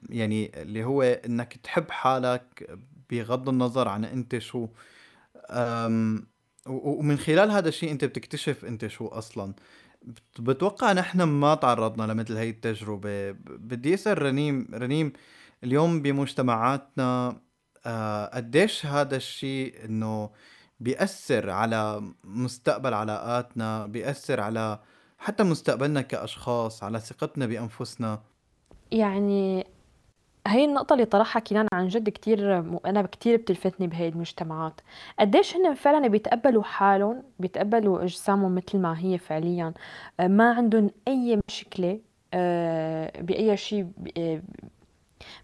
يعني 0.08 0.62
اللي 0.62 0.84
هو 0.84 1.02
إنك 1.02 1.56
تحب 1.56 1.90
حالك 1.90 2.78
بغض 3.10 3.48
النظر 3.48 3.88
عن 3.88 4.04
أنت 4.04 4.38
شو. 4.38 4.68
ومن 6.66 7.18
خلال 7.18 7.50
هذا 7.50 7.68
الشيء 7.68 7.90
أنت 7.90 8.04
بتكتشف 8.04 8.64
أنت 8.64 8.86
شو 8.86 9.06
أصلا. 9.06 9.54
بتوقع 10.38 10.92
نحن 10.92 11.22
ما 11.22 11.54
تعرضنا 11.54 12.12
لمثل 12.12 12.36
هي 12.36 12.50
التجربة. 12.50 13.30
بدي 13.46 13.94
أسأل 13.94 14.22
رنيم 14.22 14.68
رنيم 14.74 15.12
اليوم 15.64 16.02
بمجتمعاتنا 16.02 17.40
آه، 17.86 18.26
قديش 18.26 18.86
هذا 18.86 19.16
الشيء 19.16 19.84
إنه 19.84 20.30
بيأثر 20.80 21.50
على 21.50 22.12
مستقبل 22.24 22.94
علاقاتنا 22.94 23.86
بيأثر 23.86 24.40
على 24.40 24.78
حتى 25.22 25.42
مستقبلنا 25.42 26.00
كأشخاص 26.00 26.82
على 26.84 26.98
ثقتنا 27.00 27.46
بأنفسنا. 27.46 28.20
يعني 28.92 29.66
هي 30.46 30.64
النقطة 30.64 30.92
اللي 30.92 31.04
طرحها 31.04 31.40
كنان 31.40 31.66
عن 31.72 31.88
جد 31.88 32.08
كتير 32.08 32.58
أنا 32.86 33.02
كتير 33.02 33.36
بتلفتني 33.36 33.86
بهي 33.86 34.08
المجتمعات. 34.08 34.80
قديش 35.18 35.56
هن 35.56 35.74
فعلا 35.74 36.08
بيتقبلوا 36.08 36.62
حالهم 36.62 37.22
بيتقبلوا 37.38 38.02
أجسامهم 38.02 38.54
مثل 38.54 38.78
ما 38.78 38.98
هي 38.98 39.18
فعليا. 39.18 39.72
ما 40.20 40.52
عندهم 40.54 40.90
أي 41.08 41.40
مشكلة 41.48 42.00
آه، 42.34 43.20
بأي 43.20 43.56
شيء 43.56 43.86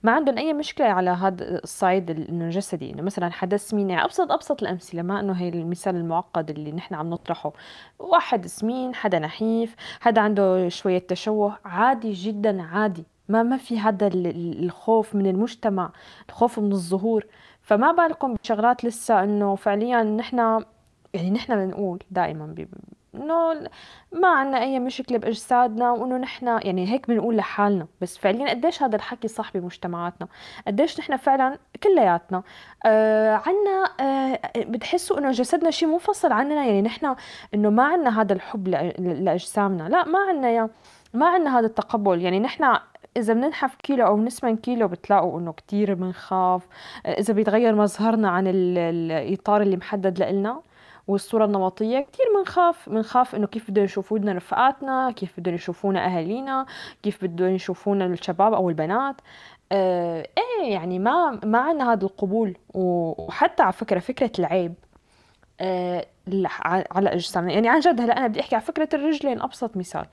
ما 0.02 0.12
عندهم 0.12 0.38
أي 0.38 0.52
مشكلة 0.52 0.87
على 0.87 1.11
هذا 1.11 1.58
الصعيد 1.64 2.11
إنه 2.11 2.44
الجسدي 2.44 2.90
إنه 2.90 3.02
مثلا 3.02 3.30
حدا 3.30 3.56
سمين 3.56 3.90
يعني 3.90 4.04
ابسط 4.04 4.32
أبسط 4.32 4.62
الأمثلة 4.62 5.02
ما 5.02 5.20
إنه 5.20 5.32
هي 5.32 5.48
المثال 5.48 5.96
المعقد 5.96 6.50
اللي 6.50 6.72
نحن 6.72 6.94
عم 6.94 7.11
نطرحه. 7.11 7.52
واحد 7.98 8.46
سمين 8.46 8.94
حدا 8.94 9.18
نحيف 9.18 9.76
حدا 10.00 10.20
عنده 10.20 10.68
شوية 10.68 10.98
تشوه 10.98 11.58
عادي 11.64 12.12
جدا 12.12 12.62
عادي. 12.62 13.04
ما 13.28 13.42
ما 13.42 13.56
في 13.56 13.78
هذا 13.78 14.11
الخوف 14.14 15.14
من 15.14 15.26
المجتمع 15.26 15.92
الخوف 16.28 16.58
من 16.58 16.72
الظهور. 16.72 17.26
فما 17.62 17.92
بالكم 17.92 18.34
بشغلات 18.34 18.84
لسه 18.84 19.24
إنه 19.24 19.54
فعليا 19.54 20.02
نحن 20.02 20.64
يعني 21.14 21.30
نحن 21.30 21.56
بنقول 21.56 21.98
دائما 22.11 22.54
إنه 23.14 23.68
ما 24.12 24.28
عنا 24.28 24.62
أي 24.62 24.78
مشكلة 24.78 25.18
بأجسادنا 25.18 25.92
وإنه 25.92 26.16
نحن 26.16 26.46
يعني 26.46 26.92
هيك 26.92 27.08
بنقول 27.08 27.36
لحالنا. 27.36 27.86
بس 28.00 28.18
فعليا 28.18 28.50
قديش 28.50 28.82
هذا 28.82 28.96
الحكي 28.96 29.28
صح 29.28 29.52
بمجتمعاتنا؟ 29.54 30.28
قديش 30.66 31.00
نحن 31.00 31.16
فعلا 31.16 31.58
كلياتنا؟ 31.82 32.42
آه 32.86 33.42
عنا 33.46 33.90
آه 34.00 34.40
بتحسوا 34.56 35.18
إنه 35.18 35.30
جسدنا 35.30 35.70
شيء 35.70 35.88
منفصل 35.88 36.32
عننا؟ 36.32 36.64
يعني 36.64 36.82
نحن 36.82 37.14
إنه 37.54 37.70
ما 37.70 37.84
عنا 37.84 38.20
هذا 38.20 38.32
الحب 38.32 38.68
لأجسامنا. 38.98 39.88
لا 39.88 40.04
ما 40.04 40.18
عنا 40.18 40.50
يا 40.50 40.68
ما 41.14 41.26
عنا 41.26 41.58
هذا 41.58 41.66
التقبل. 41.66 42.22
يعني 42.22 42.40
نحن 42.40 42.78
إذا 43.16 43.34
بننحف 43.34 43.74
كيلو 43.74 44.06
أو 44.06 44.16
نسمن 44.20 44.56
كيلو 44.56 44.88
بتلاقوا 44.88 45.40
إنه 45.40 45.52
كتير 45.52 45.94
بنخاف. 45.94 46.66
إذا 47.06 47.34
بيتغير 47.34 47.74
مظهرنا 47.74 48.30
عن 48.30 48.44
الإطار 48.46 49.62
اللي 49.62 49.76
محدد 49.76 50.18
لإلنا 50.18 50.60
والصورة 51.08 51.44
النمطية 51.44 52.00
كتير 52.00 52.26
بنخاف 52.38 52.88
بنخاف 52.88 53.34
إنه 53.34 53.46
كيف 53.46 53.70
بدهم 53.70 53.84
يشوفونا 53.84 54.32
رفقاتنا 54.32 55.10
كيف 55.10 55.40
بدهم 55.40 55.54
يشوفونا 55.54 56.06
أهالينا 56.06 56.66
كيف 57.02 57.24
بدهم 57.24 57.54
يشوفونا 57.54 58.06
الشباب 58.06 58.54
أو 58.54 58.68
البنات. 58.68 59.20
آه 59.72 60.28
إيه 60.38 60.72
يعني 60.72 60.98
ما 60.98 61.40
ما 61.44 61.58
عنا 61.58 61.92
هذا 61.92 62.04
القبول 62.04 62.56
وحتى 62.74 63.62
على 63.62 63.72
فكرة 63.72 63.98
فكرة 63.98 64.32
العيب. 64.38 64.74
آه 65.60 66.06
على 66.90 67.12
أجسامنا. 67.12 67.52
يعني 67.52 67.68
عن 67.68 67.80
جد 67.80 68.00
هلأ 68.00 68.18
أنا 68.18 68.26
بدي 68.26 68.40
أحكي 68.40 68.54
على 68.54 68.64
فكرة 68.64 68.88
الرجلين 68.94 69.42
أبسط 69.42 69.76
مثال. 69.76 70.06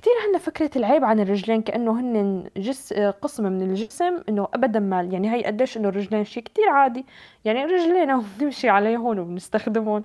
كتير 0.00 0.12
عنا 0.28 0.38
فكرة 0.38 0.70
العيب 0.76 1.04
عن 1.04 1.20
الرجلين 1.20 1.62
كأنه 1.62 2.00
هن 2.00 2.44
جس 2.56 2.92
قسم 2.92 3.44
من 3.44 3.62
الجسم 3.62 4.22
إنه 4.28 4.48
أبدا 4.54 4.80
ما 4.80 5.02
يعني 5.02 5.32
هي 5.32 5.44
قديش 5.44 5.76
إنه 5.76 5.88
الرجلين 5.88 6.24
شيء 6.24 6.42
كتير 6.42 6.68
عادي. 6.68 7.06
يعني 7.44 7.64
رجلينا 7.64 8.16
وبنمشي 8.16 8.68
عليهم 8.76 9.18
وبنستخدمهم 9.18 10.04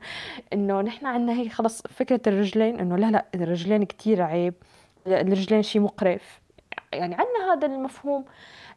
إنه 0.53 0.81
نحن 0.81 1.05
عنا 1.05 1.33
هي 1.33 1.49
خلص 1.49 1.81
فكرة 1.81 2.21
الرجلين 2.27 2.79
إنه 2.79 2.97
لا 2.97 3.11
لا 3.11 3.25
الرجلين 3.35 3.83
كتير 3.83 4.21
عيب. 4.21 4.53
الرجلين 5.07 5.61
شيء 5.61 5.81
مقرف. 5.81 6.41
يعني 6.93 7.15
عنا 7.15 7.53
هذا 7.53 7.67
المفهوم. 7.67 8.25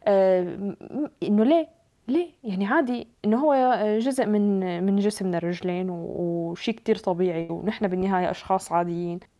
آه 0.07 0.75
إنه 1.23 1.43
ليه؟ 1.43 1.67
ليه؟ 2.07 2.31
يعني 2.43 2.65
عادي 2.65 3.07
إنه 3.25 3.37
هو 3.37 3.77
جزء 3.99 4.25
من 4.25 4.83
من 4.83 4.95
جسمنا 4.95 5.37
الرجلين 5.37 5.87
وشيء 5.89 6.75
كتير 6.75 6.97
طبيعي 6.97 7.47
ونحن 7.49 7.87
بالنهاية 7.87 8.31
أشخاص 8.31 8.71
عاديين. 8.71 9.38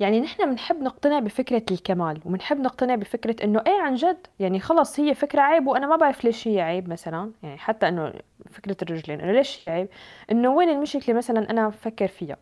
يعني 0.00 0.20
نحن 0.20 0.50
بنحب 0.50 0.82
نقتنع 0.82 1.18
بفكرة 1.18 1.62
الكمال 1.70 2.20
وبنحب 2.24 2.60
نقتنع 2.60 2.94
بفكرة 2.94 3.44
إنه 3.44 3.62
إيه 3.66 3.80
عن 3.80 3.94
جد 3.94 4.26
يعني 4.40 4.60
خلص 4.60 5.00
هي 5.00 5.14
فكرة 5.14 5.40
عيب 5.40 5.66
وأنا 5.66 5.86
ما 5.86 5.96
بعرف 5.96 6.24
ليش 6.24 6.48
هي 6.48 6.60
عيب 6.60 6.88
مثلا 6.88 7.32
يعني 7.42 7.58
حتى 7.58 7.88
إنه 7.88 8.12
فكرة 8.50 8.76
الرجلين 8.82 9.20
إنه 9.20 9.32
ليش 9.32 9.68
هي 9.68 9.74
عيب؟ 9.74 9.88
إنه 10.30 10.54
وين 10.54 10.68
المشكلة 10.68 11.14
مثلا 11.14 11.50
أنا 11.50 11.68
بفكر 11.68 12.08
فيها؟ 12.08 12.36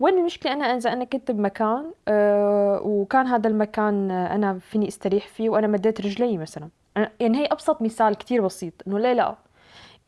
وين 0.00 0.18
المشكلة 0.18 0.52
أنا 0.52 0.64
إذا 0.64 0.92
أنا 0.92 1.04
كنت 1.04 1.30
بمكان 1.30 1.92
آه 2.08 2.80
وكان 2.84 3.26
هذا 3.26 3.48
المكان 3.48 4.10
أنا 4.10 4.58
فيني 4.58 4.88
أستريح 4.88 5.26
فيه 5.26 5.50
وأنا 5.50 5.66
مديت 5.66 6.00
رجلي 6.00 6.38
مثلا؟ 6.38 6.68
يعني 7.20 7.38
هي 7.38 7.46
أبسط 7.46 7.82
مثال 7.82 8.14
كتير 8.14 8.44
بسيط 8.44 8.72
إنه 8.86 8.98
ليه 8.98 9.12
لا؟ 9.12 9.36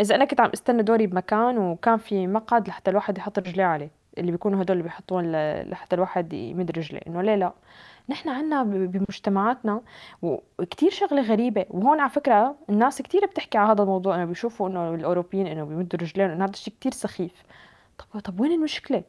إذا 0.01 0.15
أنا 0.15 0.25
كنت 0.25 0.41
عم 0.41 0.51
استنى 0.55 0.83
دوري 0.83 1.07
بمكان 1.07 1.59
وكان 1.59 1.97
في 1.97 2.27
مقعد 2.27 2.69
لحتى 2.69 2.91
الواحد 2.91 3.19
يحط 3.19 3.39
رجليه 3.39 3.65
عليه. 3.65 4.00
اللي 4.19 4.33
بيكونوا 4.33 4.63
هدول 4.63 4.77
اللي 4.77 4.83
بيحطون 4.83 5.33
لحتى 5.63 5.97
الواحد 5.97 6.33
يمد 6.33 6.71
رجله. 6.71 7.01
إنه 7.07 7.23
ليه 7.23 7.35
لا 7.35 7.53
نحن 8.09 8.29
عنا 8.29 8.63
بمجتمعاتنا 8.63 9.81
وكتير 10.23 10.91
شغلة 10.91 11.23
غريبة. 11.23 11.67
وهون 11.71 12.01
على 12.01 12.11
فكرة 12.11 12.57
الناس 12.71 13.03
كتير 13.03 13.27
بتحكي 13.27 13.59
على 13.59 13.73
هذا 13.73 13.83
الموضوع. 13.83 14.15
إنه 14.15 14.25
بيشوفوا 14.25 14.69
إنه 14.69 14.95
الأوروبيين 14.95 15.47
إنه 15.47 15.65
بيمدوا 15.65 16.01
رجلين 16.01 16.31
إنه 16.31 16.45
هذا 16.45 16.53
الشيء 16.53 16.75
كتير 16.81 16.93
سخيف. 16.93 17.43
طب 17.99 18.21
طب 18.21 18.41
وين 18.41 18.53
المشكلة؟ 18.53 19.03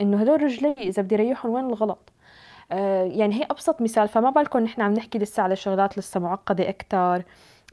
إنه 0.00 0.20
هدول 0.20 0.42
رجلي 0.42 0.72
إذا 0.72 1.02
بدي 1.02 1.16
ريحهم 1.16 1.52
وين 1.52 1.64
الغلط؟ 1.64 2.12
آه 2.72 3.04
يعني 3.04 3.34
هي 3.34 3.42
أبسط 3.50 3.82
مثال. 3.82 4.08
فما 4.08 4.30
بالكم 4.30 4.58
نحن 4.58 4.80
عم 4.80 4.92
نحكي 4.92 5.18
لسه 5.18 5.42
على 5.42 5.56
شغلات 5.56 5.98
لسه 5.98 6.20
معقدة 6.20 6.68
أكتر. 6.68 7.22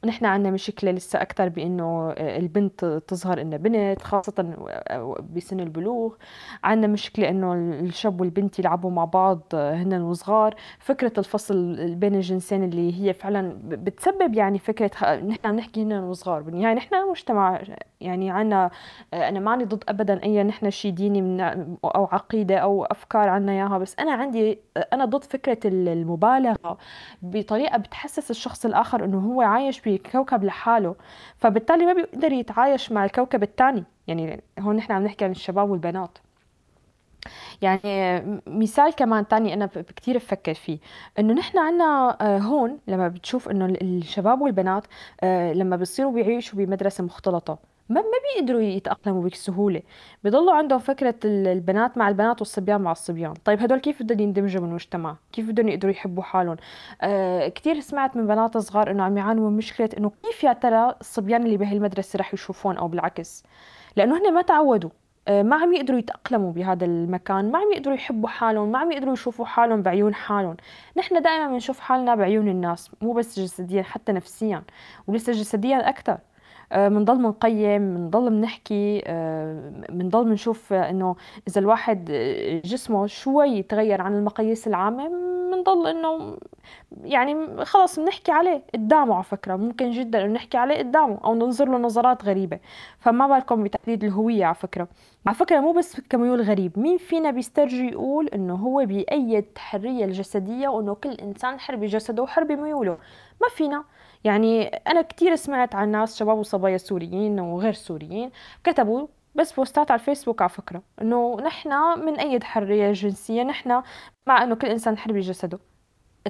نحن 0.06 0.26
عندنا 0.26 0.52
مشكلة 0.52 0.92
لسه 0.92 1.22
أكثر 1.22 1.50
بإنه 1.50 2.12
البنت 2.18 2.86
تظهر 2.86 3.42
إنها 3.42 3.58
بنت 3.58 4.02
خاصة 4.02 4.56
بسن 5.36 5.60
البلوغ. 5.60 6.14
عندنا 6.64 6.94
مشكلة 6.94 7.30
إنه 7.30 7.54
الشاب 7.54 8.22
والبنت 8.22 8.60
يلعبوا 8.60 8.92
مع 8.92 9.06
بعض 9.06 9.42
هن 9.54 10.02
وصغار. 10.02 10.56
فكرة 10.80 11.14
الفصل 11.18 11.76
بين 11.96 12.16
الجنسين 12.16 12.64
اللي 12.64 13.02
هي 13.02 13.14
فعلا 13.14 13.60
بتسبب 13.64 14.36
يعني 14.36 14.60
فكرة 14.60 15.16
نحن 15.16 15.48
عم 15.48 15.56
نحكي 15.56 15.84
هن 15.84 15.94
وصغار. 15.94 16.42
بالنهاية 16.42 16.74
نحن 16.74 17.10
مجتمع 17.10 17.62
يعني 18.02 18.32
عنا 18.32 18.72
أنا 19.14 19.40
ماني 19.40 19.66
ضد 19.66 19.84
أبدا 19.90 20.24
أي 20.24 20.44
نحن 20.44 20.70
شي 20.70 20.92
ديني 20.92 21.22
من 21.22 21.42
أو 21.86 22.06
عقيدة 22.12 22.58
أو 22.58 22.84
أفكار 22.86 23.30
عنا 23.30 23.52
إياها. 23.52 23.78
بس 23.78 23.96
أنا 24.00 24.12
عندي 24.12 24.60
أنا 24.94 25.06
ضد 25.06 25.24
فكرة 25.24 25.60
المبالغة 25.66 26.78
بطريقة 27.22 27.78
بتحسس 27.78 28.32
الشخص 28.32 28.66
الآخر 28.66 29.06
إنه 29.06 29.20
هو 29.20 29.42
عايش 29.42 29.80
في 29.98 30.12
كوكب 30.12 30.44
لحاله 30.44 30.96
فبالتالي 31.38 31.86
ما 31.86 31.94
بيقدر 31.94 32.32
يتعايش 32.32 32.92
مع 32.92 33.06
الكوكب 33.06 33.44
الثاني 33.44 33.84
يعني 34.08 34.42
هون 34.60 34.76
نحن 34.76 34.92
عم 34.92 35.04
نحكي 35.04 35.26
عن 35.26 35.32
الشباب 35.32 35.70
والبنات. 35.70 36.18
يعني 37.62 38.42
مثال 38.48 38.96
كمان 38.96 39.28
تاني 39.28 39.54
أنا 39.54 39.66
كتير 39.66 40.18
بفكر 40.18 40.54
فيه. 40.54 40.80
إنه 41.20 41.34
نحن 41.34 41.58
عنا 41.58 42.18
آه، 42.22 42.38
هون 42.40 42.80
لما 42.88 43.08
بتشوف 43.08 43.50
إنه 43.50 43.66
الشباب 43.66 44.42
والبنات 44.42 44.84
آه، 45.22 45.54
لما 45.54 45.76
بيصيروا 45.76 46.12
بيعيشوا 46.12 46.60
بمدرسة 46.60 47.04
مختلطة 47.04 47.71
ما 47.92 48.02
ما 48.02 48.18
بيقدروا 48.36 48.62
يتأقلموا 48.62 49.24
بسهولة. 49.30 49.82
بضلوا 50.24 50.54
عندهم 50.54 50.80
فكرة 50.80 51.16
البنات 51.26 51.98
مع 51.98 52.10
البنات 52.10 52.42
والصبيان 52.42 52.82
مع 52.82 52.92
الصبيان. 52.92 53.34
طيب 53.34 53.62
هدول 53.62 53.80
كيف 53.80 54.04
بدهم 54.04 54.20
يندمجوا 54.20 54.62
بالمجتمع 54.62 55.16
كيف 55.32 55.50
بدهم 55.50 55.68
يقدروا 55.68 55.92
يحبوا 55.92 56.24
حالهم؟ 56.24 56.58
آه 57.02 57.48
كثير 57.48 57.80
سمعت 57.80 58.16
من 58.18 58.28
بنات 58.28 58.58
صغار 58.58 58.92
إنه 58.92 59.04
عم 59.04 59.18
يعانوا 59.18 59.50
من 59.50 59.58
مشكلة 59.58 59.90
إنه 59.98 60.12
كيف 60.24 60.44
يا 60.44 60.54
ترى 60.54 60.96
الصبيان 61.02 61.44
اللي 61.44 61.58
بهالمدرسة 61.58 62.18
رح 62.18 62.34
يشوفون 62.34 62.78
أو 62.78 62.88
بالعكس؟ 62.88 63.44
لأنه 63.96 64.18
هن 64.18 64.34
ما 64.34 64.42
تعودوا. 64.42 64.90
آه، 65.28 65.44
ما 65.44 65.56
عم 65.56 65.74
يقدروا 65.74 66.00
يتأقلموا 66.00 66.52
بهذا 66.52 66.86
المكان. 66.86 67.52
ما 67.52 67.58
عم 67.60 67.72
يقدروا 67.74 67.96
يحبوا 67.96 68.30
حالهم. 68.30 68.72
ما 68.72 68.80
عم 68.80 68.92
يقدروا 68.92 69.14
يشوفوا 69.14 69.46
حالهم 69.46 69.82
بعيون 69.82 70.14
حالهم. 70.16 70.58
نحن 70.98 71.22
دائما 71.22 71.48
بنشوف 71.48 71.80
حالنا 71.80 72.16
بعيون 72.16 72.48
الناس 72.48 72.92
مو 73.02 73.14
بس 73.14 73.40
جسديا 73.40 73.84
حتى 73.84 74.12
نفسيا 74.12 74.64
ولسه 75.08 75.34
جسديا 75.34 75.90
أكثر 75.90 76.18
بنضل 76.72 77.14
آه، 77.14 77.18
بنقيم 77.18 77.96
بنضل 77.96 78.30
بنحكي 78.30 79.02
بنضل 79.90 80.20
آه، 80.20 80.24
بنشوف 80.24 80.74
إنه 80.74 81.16
إذا 81.48 81.62
الواحد 81.62 82.10
آه، 82.12 82.62
جسمه 82.66 83.08
شوي 83.08 83.48
يتغير 83.50 84.02
عن 84.02 84.16
المقاييس 84.16 84.68
العامة 84.68 85.08
بنضل 85.52 85.88
إنه 85.88 86.38
يعني 87.04 87.66
خلص 87.66 88.00
بنحكي 88.00 88.32
عليه 88.32 88.64
قدامه 88.74 89.16
على 89.16 89.24
فكرة. 89.24 89.56
ممكن 89.56 89.92
جدا 89.92 90.26
إنه 90.26 90.34
نحكي 90.34 90.58
عليه 90.58 90.78
قدامه 90.78 91.20
أو 91.24 91.36
ننظر 91.36 91.70
له 91.70 91.78
نظرات 91.78 92.26
غريبة. 92.26 92.60
فما 93.00 93.28
بالكم 93.28 93.64
بتحديد 93.64 94.04
الهوية 94.04 94.46
على 94.46 94.56
فكرة. 94.56 94.88
على 95.26 95.36
فكرة 95.36 95.60
مو 95.60 95.72
بس 95.72 96.02
كميول 96.02 96.42
غريب 96.42 96.80
مين 96.80 96.98
فينا 96.98 97.32
بيسترجي 97.32 97.88
يقول 97.88 98.28
إنه 98.28 98.56
هو 98.56 98.86
بيأيد 98.86 99.46
الحريه 99.56 100.06
الجسدية 100.06 100.68
وإنه 100.68 100.94
كل 100.96 101.12
إنسان 101.12 101.60
حر 101.60 101.76
بجسده 101.76 102.24
وحر 102.24 102.44
بميوله؟ 102.44 102.98
ما 103.42 103.48
فينا. 103.56 103.84
يعني 104.24 104.64
أنا 104.68 105.02
كتير 105.02 105.36
سمعت 105.36 105.76
عن 105.76 105.90
ناس 105.92 106.18
شباب 106.20 106.38
وصبايا 106.38 106.78
سوريين 106.78 107.40
وغير 107.40 107.74
سوريين 107.74 108.32
كتبوا 108.64 109.08
بس 109.36 109.52
بوستات 109.54 109.92
على 109.92 110.00
الفيسبوك 110.00 110.42
على 110.42 110.50
فكرة 110.50 110.82
إنه 111.02 111.38
نحن 111.42 111.70
من 112.06 112.20
ايد 112.20 112.44
حرية 112.44 112.92
جنسية 112.92 113.44
نحن 113.44 113.82
مع 114.28 114.44
إنه 114.44 114.56
كل 114.56 114.68
إنسان 114.68 114.98
حر 114.98 115.12
بجسده 115.12 115.60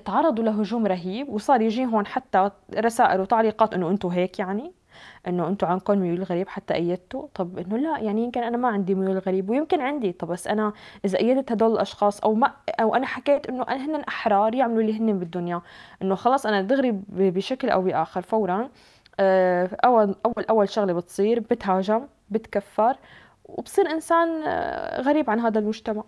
تعرضوا 0.05 0.43
لهجوم 0.43 0.87
رهيب 0.87 1.29
وصار 1.29 1.61
يجي 1.61 1.85
هون 1.85 2.05
حتى 2.07 2.51
رسائل 2.75 3.21
وتعليقات 3.21 3.73
إنه 3.73 3.89
أنتم 3.89 4.09
هيك 4.09 4.39
يعني. 4.39 4.73
إنه 5.27 5.47
أنتم 5.47 5.67
عندكم 5.67 5.97
ميول 5.99 6.23
غريب 6.23 6.49
حتى 6.49 6.73
أيدتوا. 6.73 7.27
طب 7.33 7.57
إنه 7.57 7.77
لا 7.77 7.99
يعني 7.99 8.23
يمكن 8.23 8.43
أنا 8.43 8.57
ما 8.57 8.67
عندي 8.67 8.95
ميول 8.95 9.17
غريب 9.17 9.49
ويمكن 9.49 9.81
عندي. 9.81 10.11
طب 10.11 10.27
بس 10.27 10.47
أنا 10.47 10.73
إذا 11.05 11.19
أيدت 11.19 11.51
هدول 11.51 11.71
الأشخاص 11.73 12.19
أو 12.19 12.33
ما 12.33 12.51
أو 12.79 12.95
أنا 12.95 13.05
حكيت 13.05 13.49
إنه 13.49 13.65
هن 13.69 13.95
أحرار 13.95 14.55
يعملوا 14.55 14.81
اللي 14.81 14.99
هن 14.99 15.19
بدهم 15.19 15.47
اياه 15.47 15.61
إنه 16.01 16.15
خلص 16.15 16.45
أنا 16.45 16.61
دغري 16.61 16.91
بشكل 17.09 17.69
أو 17.69 17.81
بآخر 17.81 18.21
فورا 18.21 18.69
آه، 19.19 19.69
أول 19.85 20.15
أول 20.25 20.45
أول 20.49 20.69
شغلة 20.69 20.93
بتصير 20.93 21.39
بتهاجم 21.39 22.07
بتكفر 22.29 22.95
وبصير 23.45 23.91
إنسان 23.91 24.43
آه، 24.45 25.01
غريب 25.01 25.29
عن 25.29 25.39
هذا 25.39 25.59
المجتمع. 25.59 26.03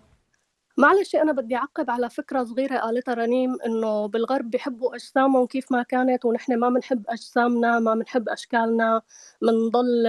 معلش 0.76 1.14
أنا 1.16 1.32
بدي 1.32 1.56
أعقب 1.56 1.90
على 1.90 2.10
فكرة 2.10 2.44
صغيرة 2.44 2.78
قالتها 2.78 3.14
رنيم 3.14 3.56
إنه 3.66 4.06
بالغرب 4.08 4.50
بيحبوا 4.50 4.94
أجسامهم 4.94 5.46
كيف 5.46 5.72
ما 5.72 5.82
كانت 5.82 6.24
ونحن 6.24 6.56
ما 6.58 6.68
بنحب 6.68 7.04
أجسامنا 7.08 7.78
ما 7.78 7.94
بنحب 7.94 8.28
أشكالنا 8.28 9.02
بنضل 9.42 10.04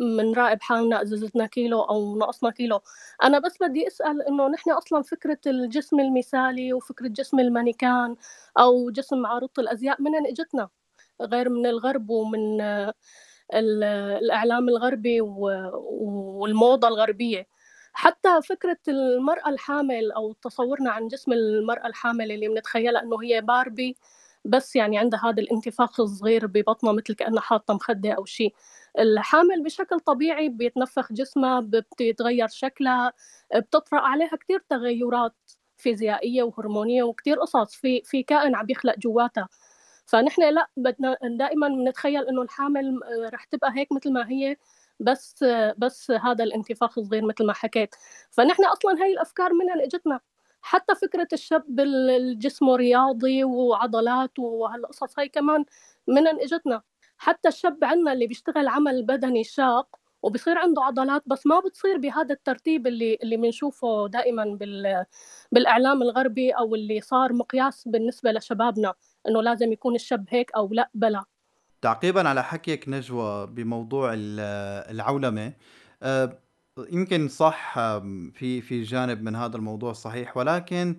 بنراقب 0.00 0.62
حالنا 0.62 1.02
إذا 1.02 1.16
زدنا 1.16 1.46
كيلو 1.46 1.80
أو 1.80 2.16
نقصنا 2.18 2.50
كيلو. 2.50 2.80
أنا 3.24 3.38
بس 3.38 3.56
بدي 3.60 3.86
أسأل 3.86 4.22
إنه 4.28 4.48
نحن 4.48 4.70
أصلا 4.70 5.02
فكرة 5.02 5.38
الجسم 5.46 6.00
المثالي 6.00 6.72
وفكرة 6.72 7.08
جسم 7.08 7.40
المانيكان 7.40 8.16
أو 8.58 8.90
جسم 8.90 9.26
عارضة 9.26 9.50
الأزياء 9.58 10.02
منين 10.02 10.26
إجتنا؟ 10.26 10.68
غير 11.22 11.48
من 11.48 11.66
الغرب 11.66 12.10
ومن 12.10 12.60
الإعلام 13.54 14.68
الغربي 14.68 15.20
والموضة 15.22 16.88
الغربية. 16.88 17.46
حتى 17.98 18.42
فكرة 18.48 18.78
المرأة 18.88 19.48
الحامل 19.48 20.12
أو 20.12 20.32
تصورنا 20.32 20.90
عن 20.90 21.08
جسم 21.08 21.32
المرأة 21.32 21.86
الحامل 21.86 22.32
اللي 22.32 22.48
بنتخيلها 22.48 23.02
إنه 23.02 23.22
هي 23.22 23.40
باربي 23.40 23.96
بس 24.44 24.76
يعني 24.76 24.98
عندها 24.98 25.20
هذا 25.24 25.40
الانتفاخ 25.42 26.00
الصغير 26.00 26.46
ببطنها 26.46 26.92
مثل 26.92 27.14
كأنها 27.14 27.40
حاطة 27.40 27.74
مخدة 27.74 28.12
أو 28.12 28.24
شيء. 28.24 28.54
الحامل 28.98 29.62
بشكل 29.64 30.00
طبيعي 30.00 30.48
بيتنفخ 30.48 31.12
جسمها 31.12 31.60
بتتغير 31.60 32.48
شكلها 32.48 33.12
بتطرأ 33.56 34.00
عليها 34.00 34.36
كتير 34.36 34.62
تغيرات 34.70 35.34
فيزيائية 35.78 36.42
وهرمونية 36.42 37.02
وكتير 37.02 37.40
قصص. 37.40 37.74
في 37.76 38.02
في 38.04 38.22
كائن 38.22 38.54
عم 38.54 38.66
يخلق 38.70 38.98
جواتها. 38.98 39.48
فنحن 40.06 40.42
لا 40.54 40.68
بدنا 40.76 41.16
دائما 41.38 41.68
بنتخيل 41.68 42.28
إنه 42.28 42.42
الحامل 42.42 43.00
آه، 43.04 43.30
رح 43.30 43.44
تبقى 43.44 43.72
هيك 43.76 43.92
مثل 43.92 44.12
ما 44.12 44.30
هي. 44.30 44.56
بس 45.00 45.44
بس 45.78 46.10
هذا 46.10 46.44
الانتفاخ 46.44 46.98
الصغير 46.98 47.24
مثل 47.24 47.46
ما 47.46 47.52
حكيت. 47.52 47.94
فنحن 48.30 48.64
أصلا 48.64 49.02
هاي 49.02 49.12
الأفكار 49.12 49.52
منها 49.52 49.84
اجتنا 49.84 50.20
حتى 50.62 50.94
فكرة 50.94 51.28
الشاب 51.32 51.80
الجسم 51.80 52.70
رياضي 52.70 53.44
وعضلات 53.44 54.38
وهالقصص 54.38 55.18
هاي 55.18 55.28
كمان 55.28 55.64
منها 56.08 56.32
اجتنا 56.44 56.82
حتى 57.18 57.48
الشاب 57.48 57.84
عنا 57.84 58.12
اللي 58.12 58.26
بيشتغل 58.26 58.68
عمل 58.68 59.02
بدني 59.02 59.44
شاق 59.44 59.96
وبصير 60.22 60.58
عنده 60.58 60.82
عضلات 60.82 61.22
بس 61.26 61.46
ما 61.46 61.60
بتصير 61.60 61.98
بهذا 61.98 62.34
الترتيب 62.34 62.86
اللي 62.86 63.18
اللي 63.22 63.36
بنشوفه 63.36 64.08
دائما 64.08 64.44
بال 64.44 65.04
بالإعلام 65.52 66.02
الغربي 66.02 66.50
أو 66.52 66.74
اللي 66.74 67.00
صار 67.00 67.32
مقياس 67.32 67.88
بالنسبة 67.88 68.32
لشبابنا 68.32 68.94
إنه 69.28 69.42
لازم 69.42 69.72
يكون 69.72 69.94
الشاب 69.94 70.24
هيك 70.30 70.50
أو 70.56 70.68
لأ 70.72 70.90
بلا. 70.94 71.24
تعقيبا 71.82 72.28
على 72.28 72.44
حكيك 72.44 72.88
نجوى 72.88 73.46
بموضوع 73.46 74.10
العولمة. 74.14 75.52
آه، 76.02 76.38
يمكن 76.90 77.28
صح 77.28 77.74
في 78.34 78.60
في 78.60 78.82
جانب 78.82 79.22
من 79.22 79.36
هذا 79.36 79.56
الموضوع 79.56 79.92
صحيح 79.92 80.36
ولكن 80.36 80.96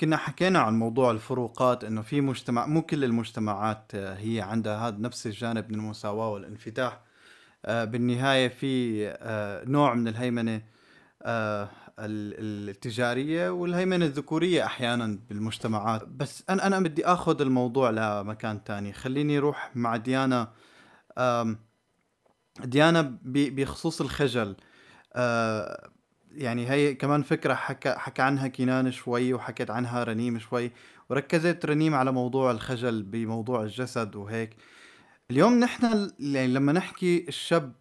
كنا 0.00 0.16
حكينا 0.16 0.58
عن 0.58 0.78
موضوع 0.78 1.10
الفروقات 1.10 1.84
إنه 1.84 2.02
في 2.02 2.20
مجتمع 2.20 2.66
مو 2.66 2.82
كل 2.82 3.04
المجتمعات 3.04 3.94
هي 3.94 4.40
عندها 4.40 4.88
هذا 4.88 4.96
نفس 4.98 5.26
الجانب 5.26 5.72
من 5.72 5.78
المساواة 5.78 6.28
والانفتاح. 6.30 7.00
بالنهاية 7.64 8.48
في 8.48 9.02
نوع 9.66 9.94
من 9.94 10.08
الهيمنة. 10.08 10.62
التجارية 12.00 13.50
والهيمنة 13.50 14.04
الذكورية 14.04 14.64
أحيانا 14.64 15.18
بالمجتمعات. 15.28 16.08
بس 16.08 16.44
أنا 16.50 16.66
أنا 16.66 16.80
بدي 16.80 17.06
أخذ 17.06 17.40
الموضوع 17.40 17.90
لمكان 17.90 18.64
تاني. 18.64 18.92
خليني 18.92 19.38
أروح 19.38 19.70
مع 19.74 19.96
ديانا. 19.96 20.52
ديانا 22.64 23.18
بخصوص 23.24 24.00
الخجل. 24.00 24.56
يعني 26.32 26.70
هي 26.70 26.94
كمان 26.94 27.22
فكرة 27.22 27.54
حكى 27.54 27.90
حكى 27.90 28.22
عنها 28.22 28.48
كنان 28.48 28.92
شوي 28.92 29.34
وحكت 29.34 29.70
عنها 29.70 30.04
رنيم 30.04 30.38
شوي. 30.38 30.72
وركزت 31.10 31.66
رنيم 31.66 31.94
على 31.94 32.12
موضوع 32.12 32.50
الخجل 32.50 33.02
بموضوع 33.02 33.62
الجسد 33.62 34.16
وهيك. 34.16 34.56
اليوم 35.30 35.60
نحن 35.60 36.10
يعني 36.18 36.46
لما 36.46 36.72
نحكي 36.72 37.28
الشاب 37.28 37.72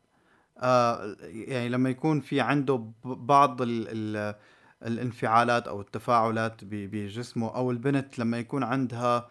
آه 0.59 1.15
يعني 1.21 1.69
لما 1.69 1.89
يكون 1.89 2.19
في 2.21 2.41
عنده 2.41 2.91
بعض 3.05 3.61
ال 3.61 3.87
ال 4.17 4.35
الانفعالات 4.87 5.67
أو 5.67 5.81
التفاعلات 5.81 6.61
بجسمه 6.63 7.55
أو 7.55 7.71
البنت 7.71 8.19
لما 8.19 8.37
يكون 8.39 8.63
عندها 8.63 9.29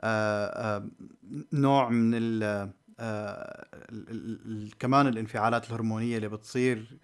آه 0.00 0.46
آه 0.76 0.88
نوع 1.52 1.88
من 1.88 2.10
ال 2.14 2.70
كمان 4.78 5.06
الانفعالات 5.06 5.68
الهرمونية 5.68 6.16
اللي 6.16 6.28
بتصير 6.28 6.98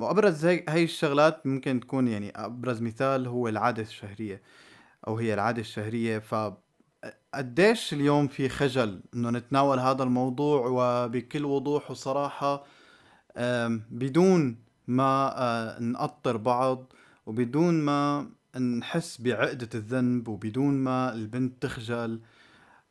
وأبرز 0.00 0.46
هي 0.46 0.84
الشغلات 0.84 1.46
ممكن 1.46 1.80
تكون 1.80 2.08
يعني 2.08 2.32
أبرز 2.36 2.82
مثال 2.82 3.26
هو 3.26 3.48
العادة 3.48 3.82
الشهرية 3.82 4.42
أو 5.08 5.18
هي 5.18 5.34
العادة 5.34 5.60
الشهرية. 5.60 6.18
ف 6.18 6.34
قديش 7.36 7.92
اليوم 7.92 8.28
في 8.28 8.48
خجل 8.48 9.00
إنه 9.14 9.30
نتناول 9.30 9.78
هذا 9.78 10.02
الموضوع 10.02 10.66
وبكل 10.66 11.44
وضوح 11.44 11.90
وصراحة 11.90 12.64
بدون 13.90 14.56
ما 14.88 15.34
آه، 15.38 15.80
نقطر 15.80 16.36
بعض 16.36 16.92
وبدون 17.26 17.74
ما 17.74 18.30
نحس 18.60 19.20
بعقدة 19.20 19.68
الذنب 19.74 20.28
وبدون 20.28 20.74
ما 20.74 21.12
البنت 21.12 21.62
تخجل 21.62 22.20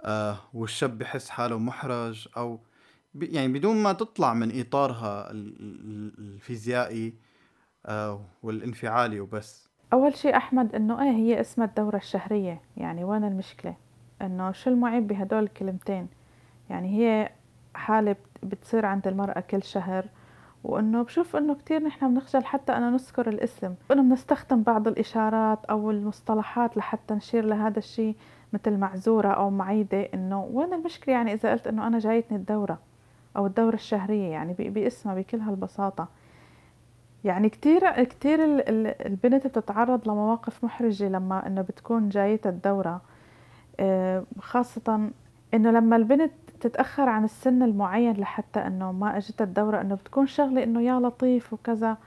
آه، 0.02 0.38
والشاب 0.54 0.98
بحس 0.98 1.30
حاله 1.30 1.58
محرج 1.58 2.28
أو 2.38 2.60
يعني 3.16 3.54
بدون 3.54 3.84
ما 3.84 3.94
تطلع 3.94 4.34
من 4.34 4.60
إطارها 4.60 5.32
الفيزيائي 5.32 7.14
آه، 7.86 8.26
والانفعالي 8.44 9.20
وبس. 9.20 9.70
أول 9.94 10.16
شيء 10.16 10.38
أحمد 10.38 10.76
إنه 10.76 11.04
إيه 11.04 11.12
هي 11.12 11.42
اسمها 11.42 11.68
الدورة 11.68 11.98
الشهرية؟ 11.98 12.62
يعني 12.78 13.04
وين 13.04 13.24
المشكلة؟ 13.24 13.76
إنه 14.22 14.52
شو 14.52 14.70
المعيب 14.70 15.08
بهدول 15.08 15.44
الكلمتين؟ 15.44 16.08
يعني 16.70 17.00
هي 17.00 17.30
حالة 17.76 18.16
بتصير 18.44 18.86
عند 18.86 19.08
المرأة 19.08 19.40
كل 19.40 19.64
شهر 19.64 20.06
وإنه 20.64 21.04
بشوف 21.04 21.36
إنه 21.36 21.56
كثير 21.56 21.84
نحن 21.84 22.14
بنخجل 22.14 22.46
حتى 22.46 22.72
انه 22.72 22.90
نذكر 22.90 23.30
الاسم. 23.30 23.74
وانه 23.90 24.02
بنستخدم 24.02 24.64
بعض 24.64 24.88
الإشارات 24.88 25.66
أو 25.66 25.92
المصطلحات 25.92 26.78
لحتى 26.78 27.14
نشير 27.14 27.46
لهذا 27.46 27.80
الشيء 27.80 28.16
مثل 28.54 28.78
معزورة 28.78 29.28
أو 29.28 29.50
معيدة 29.50 30.02
إنه 30.14 30.50
وين 30.54 30.74
المشكلة؟ 30.74 31.16
يعني 31.16 31.34
إذا 31.34 31.52
قلت 31.52 31.68
إنه 31.68 31.88
أنا 31.88 32.00
جايتني 32.00 32.38
الدورة 32.38 32.80
أو 33.38 33.46
الدورة 33.46 33.76
الشهرية 33.76 34.32
يعني 34.32 34.54
باسمها 34.54 35.16
بكل 35.16 35.40
هالبساطة. 35.40 36.08
يعني 37.24 37.50
كتير 37.50 38.04
كتير 38.04 38.40
البنت 39.06 39.48
بتتعرض 39.48 40.08
لمواقف 40.10 40.64
محرجة 40.64 41.10
لما 41.10 41.48
إنه 41.48 41.62
بتكون 41.62 42.10
جايتها 42.10 42.50
الدورة. 42.50 43.02
خاصة 44.40 45.10
إنه 45.54 45.72
لما 45.72 45.96
البنت 45.96 46.32
تتأخر 46.60 47.10
عن 47.10 47.24
السن 47.24 47.64
المعين 47.64 48.14
لحتى 48.14 48.60
إنه 48.60 48.92
ما 48.92 49.18
أجتها 49.18 49.44
الدورة 49.46 49.82
إنه 49.82 49.96
بتكون 49.96 50.28
شغلة 50.28 50.64
إنه 50.64 50.82
يا 50.82 51.00
لطيف 51.00 51.54
وكذا. 51.54 51.98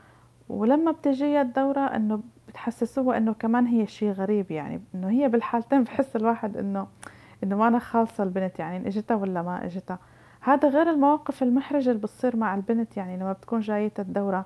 ولما 0.49 0.91
بتجيها 0.91 1.43
الدورة 1.43 1.81
إنه 1.81 2.21
بتحسسوها 2.49 3.17
إنه 3.17 3.33
كمان 3.33 3.67
هي 3.67 3.87
شيء 3.87 4.11
غريب 4.13 4.51
يعني 4.51 4.81
إنه 4.95 5.11
هي 5.11 5.29
بالحالتين 5.29 5.83
بحس 5.85 6.17
الواحد 6.17 6.57
إنه 6.57 6.87
إنه 7.45 7.57
ما 7.57 7.69
أنا 7.69 7.79
خالصة 7.79 8.25
البنت 8.25 8.59
يعني 8.59 8.77
إن 8.77 8.87
إجتها 8.87 9.15
ولا 9.15 9.43
ما 9.43 9.65
إجتها. 9.65 9.99
هذا 10.41 10.69
غير 10.69 10.91
المواقف 10.91 11.43
المحرجة 11.43 11.91
اللي 11.91 12.01
بتصير 12.01 12.37
مع 12.37 12.55
البنت 12.55 12.97
يعني 12.97 13.17
لما 13.17 13.33
بتكون 13.33 13.61
جاية 13.61 13.93
الدورة 13.99 14.45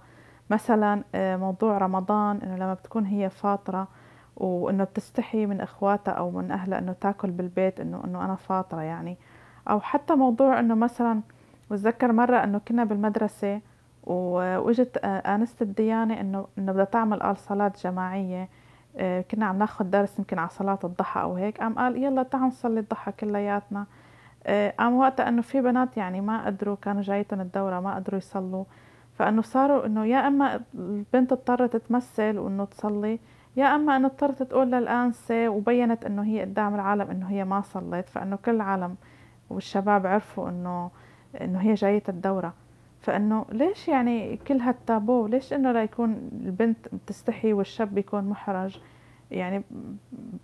مثلا 0.51 1.03
آه، 1.15 1.37
موضوع 1.37 1.79
رمضان 1.79 2.37
إنه 2.37 2.57
لما 2.57 2.75
بتكون 2.75 3.05
هي 3.05 3.31
فاطرة. 3.31 3.89
وإنه 4.37 4.85
بتستحي 4.85 5.47
من 5.47 5.61
إخواتها 5.61 6.13
أو 6.13 6.31
من 6.31 6.51
أهلها 6.51 6.79
إنه 6.79 6.93
تاكل 7.01 7.31
بالبيت 7.31 7.81
انه 7.81 8.05
إنه 8.05 8.25
أنا 8.25 8.35
فاطرة 8.35 8.81
يعني. 8.81 9.17
أو 9.71 9.81
حتى 9.81 10.15
موضوع 10.15 10.61
إنه 10.61 10.75
مثلا 10.75 11.21
بتذكر 11.71 12.13
مرة 12.13 12.45
إنه 12.45 12.61
كنا 12.69 12.85
بالمدرسة 12.85 13.61
وإجت 14.05 14.99
آه، 15.05 15.35
انسة 15.35 15.57
الديانة 15.63 16.21
انه 16.21 16.47
إنه 16.59 16.73
بدها 16.73 16.85
تعمل 16.85 17.23
قال 17.23 17.37
صلاة 17.37 17.73
جماعية. 17.85 18.49
آه، 18.97 19.21
كنا 19.21 19.47
عم 19.47 19.59
ناخذ 19.59 19.85
درس 19.85 20.19
يمكن 20.19 20.39
على 20.39 20.49
صلاة 20.49 20.79
الضحى 20.85 21.21
أو 21.21 21.35
هيك. 21.35 21.61
قام 21.61 21.75
قال 21.75 21.97
يلا 22.05 22.23
تعال 22.23 22.43
نصلي 22.43 22.81
الضحى 22.81 23.13
كلياتنا. 23.13 23.87
قام 24.79 24.97
وقتها 24.97 25.29
إنه 25.29 25.43
في 25.43 25.61
بنات 25.61 25.97
يعني 25.97 26.21
ما 26.21 26.47
قدروا 26.47 26.77
كانوا 26.83 27.03
جايتهم 27.03 27.41
الدورة 27.41 27.81
ما 27.81 27.95
قدروا 27.95 28.19
يصلوا. 28.19 28.65
فإنه 29.19 29.43
صاروا 29.43 29.87
إنه 29.87 30.05
يا 30.05 30.27
إما 30.29 30.61
البنت 30.75 31.33
اضطرت 31.33 31.77
تمثل 31.77 32.39
وإنه 32.39 32.65
تصلي 32.65 33.19
يا 33.57 33.75
أما 33.75 33.97
انه 33.97 34.07
اضطرت 34.07 34.43
تقول 34.43 34.71
للآنسة 34.71 35.49
وبينت 35.49 36.05
إنه 36.05 36.23
هي 36.23 36.41
قدام 36.41 36.75
العالم 36.75 37.11
إنه 37.11 37.31
هي 37.31 37.45
ما 37.45 37.61
صلت 37.61 38.09
فإنه 38.09 38.37
كل 38.37 38.55
العالم 38.55 38.97
والشباب 39.51 40.07
عرفوا 40.07 40.49
إنه 40.49 40.91
إنه 41.41 41.59
هي 41.59 41.75
جاية 41.75 42.03
الدورة. 42.09 42.55
فإنه 43.01 43.47
ليش 43.53 43.89
يعني 43.89 44.37
كل 44.37 44.61
هالتابو؟ 44.61 45.27
ليش 45.27 45.53
إنه 45.53 45.73
لا 45.73 45.83
يكون 45.83 46.31
البنت 46.45 46.95
بتستحي 46.95 47.53
والشاب 47.53 47.95
بيكون 47.95 48.25
محرج؟ 48.25 48.81
يعني 49.31 49.63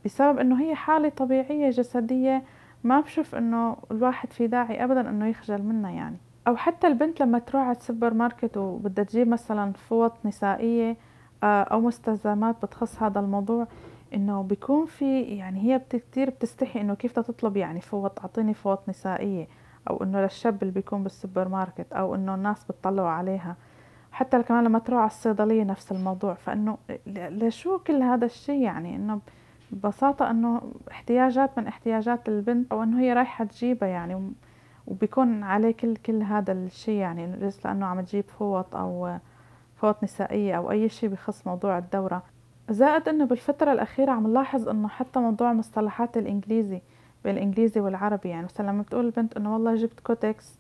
بسبب 0.05 0.39
إنه 0.39 0.61
هي 0.61 0.75
حالة 0.75 1.09
طبيعية 1.09 1.71
جسدية 1.71 2.43
ما 2.85 3.01
بشوف 3.01 3.35
إنه 3.35 3.77
الواحد 3.91 4.33
في 4.33 4.47
داعي 4.47 4.85
ابدا 4.85 5.11
إنه 5.11 5.27
يخجل 5.27 5.63
منها 5.63 5.91
يعني. 5.91 6.17
أو 6.49 6.57
حتى 6.57 6.87
البنت 6.87 7.21
لما 7.21 7.39
تروح 7.39 7.63
على 7.63 7.77
السوبر 7.77 8.15
ماركت 8.15 8.57
وبدها 8.57 9.05
تجيب 9.05 9.29
مثلا 9.29 9.73
فوط 9.73 10.13
نسائية 10.25 10.97
أو 11.45 11.81
مستلزمات 11.81 12.57
بتخص 12.65 13.03
هذا 13.03 13.21
الموضوع 13.21 13.67
إنه 14.15 14.43
بيكون 14.43 14.87
في 14.87 15.23
يعني 15.23 15.61
هي 15.61 15.81
كثير 15.91 16.31
بتستحي 16.31 16.81
إنه 16.81 16.95
كيف 16.95 17.19
تطلب 17.19 17.57
يعني 17.57 17.81
فوط 17.81 18.21
أعطيني 18.21 18.55
فوط 18.55 18.89
نسائية 18.89 19.49
أو 19.91 20.03
إنه 20.03 20.21
للشاب 20.21 20.63
اللي 20.63 20.75
بيكون 20.75 21.03
بالسوبر 21.03 21.49
ماركت 21.49 21.93
أو 21.93 22.15
إنه 22.15 22.35
الناس 22.35 22.65
بتطلعوا 22.65 23.09
عليها. 23.09 23.57
حتى 24.13 24.43
كمان 24.43 24.65
لما 24.65 24.79
تروح 24.79 25.01
على 25.01 25.11
الصيدلية 25.11 25.65
نفس 25.65 25.93
الموضوع. 25.93 26.35
فإنه 26.35 26.79
لشو 27.07 27.79
كل 27.79 28.03
هذا 28.03 28.25
الشيء 28.27 28.63
يعني 28.63 28.97
إنه 28.97 29.21
ببساطة 29.71 30.31
إنه 30.31 30.63
احتياجات 30.91 31.59
من 31.59 31.67
احتياجات 31.67 32.29
البنت 32.29 32.73
أو 32.73 32.83
إنه 32.83 33.01
هي 33.01 33.13
رايحة 33.13 33.45
تجيبها 33.45 33.89
يعني 33.89 34.33
وبيكون 34.87 35.43
عليه 35.43 35.71
كل 35.71 35.97
كل 35.97 36.23
هذا 36.23 36.53
الشيء 36.53 36.95
يعني 36.95 37.37
بس 37.37 37.67
لأنه 37.67 37.87
عم 37.87 38.01
تجيب 38.01 38.25
فوط 38.25 38.77
أو 38.77 39.19
فوط 39.81 40.05
نسائية 40.05 40.57
أو 40.57 40.71
أي 40.71 40.89
شيء 40.89 41.09
بخص 41.09 41.47
موضوع 41.47 41.79
الدورة. 41.79 42.23
زائد 42.71 43.09
إنه 43.09 43.25
بالفترة 43.25 43.73
الأخيرة 43.73 44.11
عم 44.13 44.27
نلاحظ 44.27 44.69
إنه 44.69 44.89
حتى 44.89 45.21
موضوع 45.21 45.53
مصطلحات 45.53 46.17
الإنجليزي 46.17 46.81
بالإنجليزي 47.25 47.81
والعربي 47.81 48.29
يعني 48.29 48.45
مثلا 48.45 48.67
لما 48.67 48.83
بتقول 48.83 49.07
البنت 49.07 49.37
إنه 49.37 49.53
والله 49.55 49.75
جبت 49.75 50.01
Kotex 50.01 50.55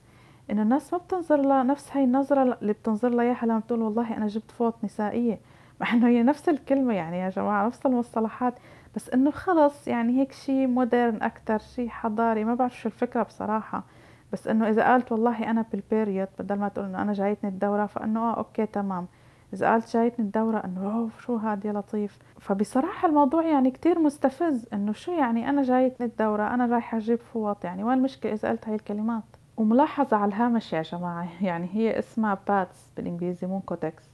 إنه 0.50 0.62
الناس 0.62 0.92
ما 0.92 0.98
بتنظر 0.98 1.40
لها 1.40 1.62
نفس 1.62 1.90
هاي 1.92 2.04
النظرة 2.04 2.58
اللي 2.60 2.72
بتنظر 2.72 3.08
لها 3.08 3.24
إياها 3.24 3.46
لما 3.46 3.58
بتقول 3.58 3.82
والله 3.82 4.16
أنا 4.16 4.26
جبت 4.26 4.50
فوط 4.50 4.74
نسائية. 4.84 5.38
مع 5.80 5.92
إنه 5.92 6.08
هي 6.08 6.22
نفس 6.22 6.48
الكلمة 6.48 6.94
يعني 6.94 7.18
يا 7.18 7.30
جماعة 7.30 7.66
نفس 7.66 7.86
المصطلحات 7.86 8.54
بس 8.96 9.10
إنه 9.10 9.30
خلص 9.30 9.88
يعني 9.88 10.20
هيك 10.20 10.32
شي 10.32 10.66
modern 10.66 11.22
أكتر 11.22 11.58
شي 11.58 11.90
حضاري 11.90 12.44
ما 12.44 12.54
بعرف 12.54 12.80
شو 12.80 12.88
الفكرة 12.88 13.22
بصراحة. 13.22 13.84
بس 14.32 14.48
إنه 14.48 14.68
إذا 14.68 14.84
قالت 14.84 15.12
والله 15.12 15.50
أنا 15.50 15.64
بال 15.72 15.86
period 15.86 16.28
بدل 16.38 16.54
ما 16.58 16.68
تقول 16.68 16.86
إنه 16.86 17.02
أنا 17.02 17.12
جايتني 17.12 17.50
الدورة 17.50 17.86
فإنه 17.86 18.20
آه 18.20 18.36
okay 18.36 18.66
تمام. 18.66 19.06
إذا 19.54 19.70
قالت 19.70 19.96
جايتني 19.96 20.24
الدورة 20.24 20.58
إنه 20.58 20.98
اوف 20.98 21.20
شو 21.20 21.36
هاد 21.36 21.64
يا 21.64 21.72
لطيف. 21.72 22.18
فبصراحة 22.40 23.08
الموضوع 23.08 23.46
يعني 23.46 23.70
كتير 23.70 23.98
مستفز 23.98 24.66
إنه 24.72 24.92
شو 24.92 25.12
يعني 25.12 25.48
أنا 25.48 25.62
جايتني 25.62 26.06
الدورة 26.06 26.54
أنا 26.54 26.66
رايحة 26.66 26.98
أجيب 26.98 27.18
فوط؟ 27.18 27.64
يعني 27.64 27.84
وين 27.84 27.98
المشكلة 27.98 28.32
إذا 28.32 28.48
قلت 28.48 28.68
هاي 28.68 28.74
الكلمات؟ 28.74 29.24
وملاحظة 29.56 30.16
على 30.16 30.28
الهامش 30.28 30.72
يا 30.72 30.82
جماعة 30.82 31.28
يعني 31.46 31.68
هي 31.72 31.98
اسمها 31.98 32.38
pads 32.48 32.90
بالإنجليزي 32.96 33.46
مو 33.46 33.60
Kotex 33.60 34.04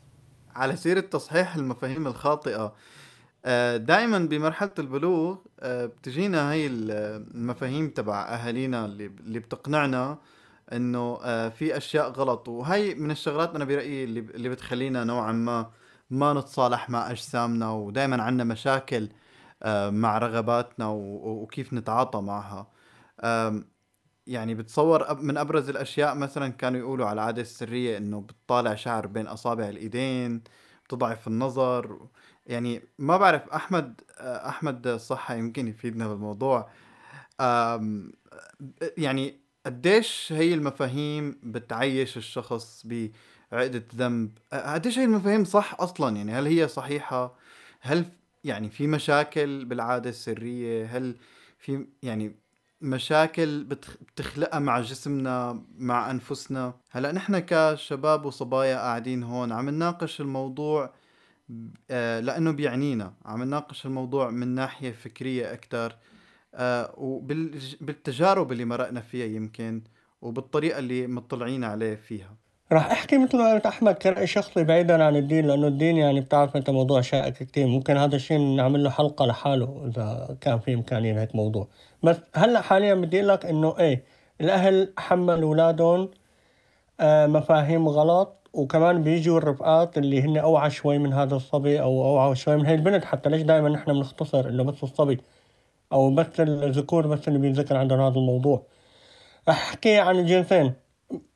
على 0.56 0.76
سيرة 0.76 1.00
تصحيح 1.00 1.56
المفاهيم 1.56 2.06
الخاطئة 2.06 2.72
دائما 3.76 4.18
بمرحلة 4.18 4.70
البلوغ 4.78 5.36
آه، 5.60 5.86
بتجينا 5.86 6.50
هاي 6.50 6.66
المفاهيم 6.66 7.90
تبع 7.90 8.22
أهالينا 8.22 8.84
اللي 8.84 9.06
اللي 9.06 9.38
بتقنعنا 9.38 10.18
إنه 10.72 11.18
آه، 11.22 11.48
في 11.48 11.76
أشياء 11.76 12.10
غلط. 12.10 12.48
وهي 12.48 12.94
من 12.94 13.10
الشغلات 13.10 13.54
أنا 13.54 13.64
برأيي 13.64 14.04
اللي 14.04 14.48
بتخلينا 14.48 15.04
نوعا 15.04 15.32
ما 15.32 15.70
ما 16.10 16.32
نتصالح 16.32 16.90
مع 16.90 17.10
أجسامنا 17.10 17.70
ودائما 17.70 18.22
عندنا 18.22 18.44
مشاكل 18.44 19.08
مع 19.90 20.18
رغباتنا 20.18 20.88
وكيف 20.88 21.72
نتعاطى 21.72 22.20
معها. 22.20 22.70
يعني 24.26 24.54
بتصور 24.54 25.14
من 25.22 25.36
أبرز 25.36 25.68
الأشياء 25.70 26.14
مثلا 26.14 26.48
كانوا 26.48 26.80
يقولوا 26.80 27.06
على 27.06 27.12
العادة 27.14 27.42
السرية 27.42 27.96
إنه 27.96 28.20
بتطالع 28.20 28.74
شعر 28.74 29.06
بين 29.06 29.26
أصابع 29.26 29.68
الإيدين 29.68 30.42
بتضعف 30.84 31.28
النظر 31.28 32.08
يعني 32.46 32.82
ما 32.98 33.16
بعرف 33.16 33.48
أحمد 33.48 34.00
أحمد 34.20 34.88
صحة 34.88 35.34
يمكن 35.34 35.68
يفيدنا 35.68 36.08
بالموضوع. 36.08 36.68
يعني 38.98 39.40
قديش 39.66 40.32
هي 40.32 40.54
المفاهيم 40.54 41.40
بتعيش 41.42 42.16
الشخص 42.16 42.86
بعقدة 42.86 43.84
ذنب؟ 43.94 44.38
قديش 44.52 44.98
هي 44.98 45.04
المفاهيم 45.04 45.44
صح 45.44 45.76
أصلا؟ 45.80 46.16
يعني 46.16 46.32
هل 46.32 46.46
هي 46.46 46.68
صحيحة؟ 46.68 47.34
هل 47.80 48.06
يعني 48.44 48.70
في 48.70 48.86
مشاكل 48.86 49.64
بالعادة 49.64 50.10
السرية؟ 50.10 50.86
هل 50.86 51.16
في 51.58 51.86
يعني 52.02 52.36
مشاكل 52.80 53.64
بتخلقها 53.64 54.58
مع 54.58 54.80
جسمنا 54.80 55.62
مع 55.78 56.10
أنفسنا؟ 56.10 56.74
هلأ 56.90 57.12
نحن 57.12 57.38
كشباب 57.38 58.24
وصبايا 58.24 58.76
قاعدين 58.76 59.22
هون 59.22 59.52
عم 59.52 59.70
نناقش 59.70 60.20
الموضوع 60.20 60.94
آه، 61.90 62.20
لأنه 62.20 62.50
بيعنينا. 62.50 63.12
عم 63.24 63.42
نناقش 63.42 63.86
الموضوع 63.86 64.30
من 64.30 64.48
ناحية 64.48 64.92
فكرية 64.92 65.52
أكثر 65.52 65.96
آه، 66.54 66.94
وبالتجارب 66.96 68.52
اللي 68.52 68.64
مرقنا 68.64 69.00
فيها 69.00 69.26
يمكن 69.26 69.82
وبالطريقة 70.22 70.78
اللي 70.78 71.06
مطلعين 71.06 71.64
عليه 71.64 71.94
فيها. 71.94 72.36
راح 72.72 72.90
أحكي 72.90 73.18
مثل 73.18 73.38
ما 73.38 73.52
قلت 73.52 73.66
أحمد 73.66 73.94
كرأي 73.94 74.26
شخصي 74.26 74.64
بعيدا 74.64 75.04
عن 75.04 75.16
الدين 75.16 75.46
لأنه 75.46 75.66
الدين 75.66 75.96
يعني 75.96 76.20
بتعرف 76.20 76.56
أنت 76.56 76.70
موضوع 76.70 77.00
شائك 77.00 77.34
كثير 77.34 77.66
ممكن 77.66 77.96
هذا 77.96 78.16
الشيء 78.16 78.38
نعمل 78.56 78.84
له 78.84 78.90
حلقة 78.90 79.26
لحاله 79.26 79.86
إذا 79.86 80.36
كان 80.40 80.58
في 80.58 80.74
إمكانية 80.74 81.20
هيك 81.20 81.34
موضوع. 81.34 81.68
بس 82.02 82.16
هلأ 82.34 82.60
حاليا 82.60 82.94
بدي 82.94 83.18
أقول 83.18 83.28
لك 83.28 83.46
إنه 83.46 83.78
إيه 83.78 84.04
الأهل 84.40 84.92
حملوا 84.98 85.48
أولادهم 85.48 86.10
آه 87.00 87.26
مفاهيم 87.26 87.88
غلط. 87.88 88.43
وكمان 88.54 89.02
بيجوا 89.02 89.38
الرفقات 89.38 89.98
اللي 89.98 90.22
هن 90.22 90.36
أوعى 90.36 90.70
شوي 90.70 90.98
من 90.98 91.12
هذا 91.12 91.36
الصبي 91.36 91.80
أو 91.80 92.04
أوعى 92.04 92.34
شوي 92.36 92.56
من 92.56 92.66
هي 92.66 92.74
البنت. 92.74 93.04
حتى 93.04 93.30
ليش 93.30 93.42
دائما 93.42 93.68
نحن 93.68 93.92
بنختصر 93.92 94.48
إنه 94.48 94.62
بس 94.64 94.84
الصبي 94.84 95.20
أو 95.92 96.10
بس 96.14 96.40
الذكور 96.40 97.06
بس 97.06 97.28
اللي 97.28 97.38
بينذكر 97.38 97.76
عندهم 97.76 98.00
هذا 98.00 98.18
الموضوع. 98.18 98.62
أحكي 99.48 99.98
عن 99.98 100.18
الجنسين. 100.18 100.72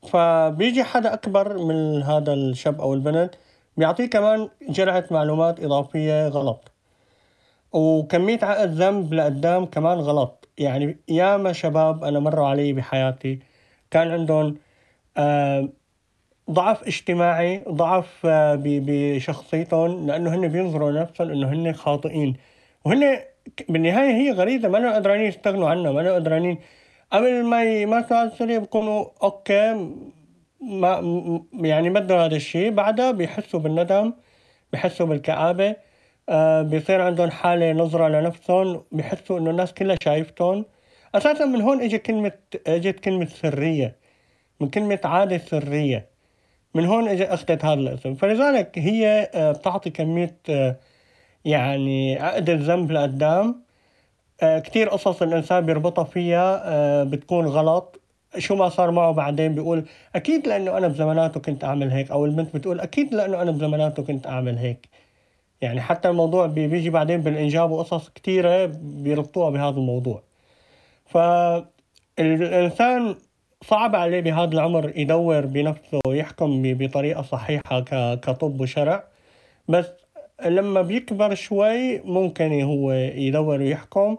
فبيجي 0.09 0.83
حدا 0.83 1.13
أكبر 1.13 1.57
من 1.57 2.03
هذا 2.03 2.33
الشاب 2.33 2.81
أو 2.81 2.93
البنت 2.93 3.35
بيعطيه 3.77 4.05
كمان 4.05 4.49
جرعة 4.69 5.05
معلومات 5.11 5.63
إضافية 5.63 6.27
غلط. 6.27 6.71
وكمية 7.73 8.39
عقد 8.41 8.69
ذنب 8.73 9.13
لقدام 9.13 9.65
كمان 9.65 9.97
غلط. 9.99 10.49
يعني 10.57 10.97
ياما 11.07 11.53
شباب 11.53 12.03
أنا 12.03 12.19
مروا 12.19 12.47
علي 12.47 12.73
بحياتي 12.73 13.39
كان 13.91 14.11
عندهم 14.11 14.57
آه 15.17 15.69
ضعف 16.51 16.83
اجتماعي 16.87 17.63
ضعف 17.69 18.25
آه 18.25 18.59
بشخصيتهم 18.65 20.07
لأنه 20.07 20.35
هن 20.35 20.47
بينظروا 20.47 20.91
نفسهم 20.91 21.29
إنه 21.29 21.49
هن 21.49 21.73
خاطئين. 21.73 22.35
وهن 22.85 23.19
بالنهاية 23.69 24.11
هي 24.15 24.31
غريزة 24.31 24.69
ما 24.69 24.95
قدرانين 24.95 25.25
يستغنوا 25.25 25.69
عنها 25.69 25.91
ما 25.91 26.15
قدرانين. 26.15 26.57
قبل 27.11 27.43
ما 27.43 27.85
ما 27.85 28.29
سريع 28.39 28.59
بيكونوا 28.59 29.05
أوكي 29.23 29.89
ما 30.61 31.49
يعني 31.53 31.89
بدوا 31.89 32.17
هذا 32.25 32.35
الشيء. 32.35 32.71
بعدها 32.71 33.11
بيحسوا 33.11 33.59
بالندم 33.59 34.13
بيحسوا 34.71 35.05
بالكآبة 35.05 35.75
آه 36.29 36.61
بيصير 36.61 37.01
عندهم 37.01 37.31
حالة 37.31 37.71
نظرة 37.71 38.07
لنفسهم 38.07 38.83
بيحسوا 38.91 39.39
إنه 39.39 39.49
الناس 39.51 39.73
كلها 39.73 39.97
شايفتهم. 40.03 40.65
أساسا 41.15 41.45
من 41.45 41.61
هون 41.61 41.81
إجت 41.81 42.01
كلمة 42.05 42.31
إجت 42.67 42.99
كلمة 42.99 43.25
سرية 43.25 43.95
من 44.59 44.69
كلمة 44.69 44.99
عادة 45.03 45.37
سرية. 45.37 46.18
من 46.75 46.85
هون 46.85 47.07
اجت 47.07 47.27
اخذت 47.29 47.65
هذا 47.65 47.79
الاسم. 47.79 48.15
فلذلك 48.15 48.79
هي 48.79 49.29
آه 49.33 49.51
بتعطي 49.51 49.89
كمية 49.89 50.37
آه 50.49 50.75
يعني 51.45 52.19
عقد 52.19 52.49
الذنب 52.49 52.91
لقدام 52.91 53.63
آه، 54.41 54.59
كتير 54.59 54.89
قصص 54.89 55.21
الإنسان 55.21 55.65
بيربطها 55.65 56.03
فيها 56.03 57.03
بتكون 57.03 57.45
غلط. 57.47 58.01
شو 58.37 58.55
ما 58.55 58.69
صار 58.69 58.91
معه 58.91 59.11
بعدين 59.11 59.55
بيقول 59.55 59.85
أكيد 60.15 60.47
لأنه 60.47 60.77
أنا 60.77 60.87
بزماناته 60.87 61.39
كنت 61.39 61.63
أعمل 61.63 61.91
هيك. 61.91 62.11
أو 62.11 62.25
البنت 62.25 62.55
بتقول 62.55 62.79
أكيد 62.79 63.13
لأنه 63.13 63.41
أنا 63.41 63.51
بزماناته 63.51 64.03
كنت 64.03 64.27
أعمل 64.27 64.57
هيك. 64.57 64.89
يعني 65.61 65.81
حتى 65.81 66.09
الموضوع 66.09 66.45
بيجي 66.47 66.89
بعدين 66.89 67.21
بالإنجاب 67.21 67.71
وقصص 67.71 68.09
كتيرة 68.09 68.65
بيربطوها 68.81 69.49
بهذا 69.49 69.77
الموضوع. 69.77 70.23
فالإنسان 72.17 73.15
صعب 73.63 73.95
عليه 73.95 74.19
بهذا 74.21 74.51
العمر 74.53 74.91
يدور 74.95 75.45
بنفسه 75.45 75.99
يحكم 76.07 76.61
بطريقة 76.63 77.21
صحيحة 77.21 77.79
كطب 78.15 78.61
وشرع. 78.61 79.03
بس 79.67 79.85
لما 80.45 80.81
بيكبر 80.81 81.35
شوي 81.35 81.99
ممكن 81.99 82.61
هو 82.61 82.91
يدور 82.91 83.59
ويحكم 83.59 84.17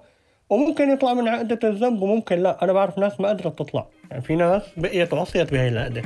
وممكن 0.51 0.91
يطلع 0.91 1.15
من 1.15 1.29
عقدة 1.29 1.69
الذنب 1.69 2.03
وممكن 2.03 2.39
لا. 2.39 2.65
أنا 2.65 2.73
بعرف 2.73 2.99
ناس 2.99 3.21
ما 3.21 3.29
قدرت 3.29 3.59
تطلع. 3.59 3.87
يعني 4.11 4.23
في 4.23 4.37
ناس 4.37 4.63
بقيت 4.77 5.13
وصيت 5.13 5.53
بهي 5.53 5.69
العقدة. 5.69 6.03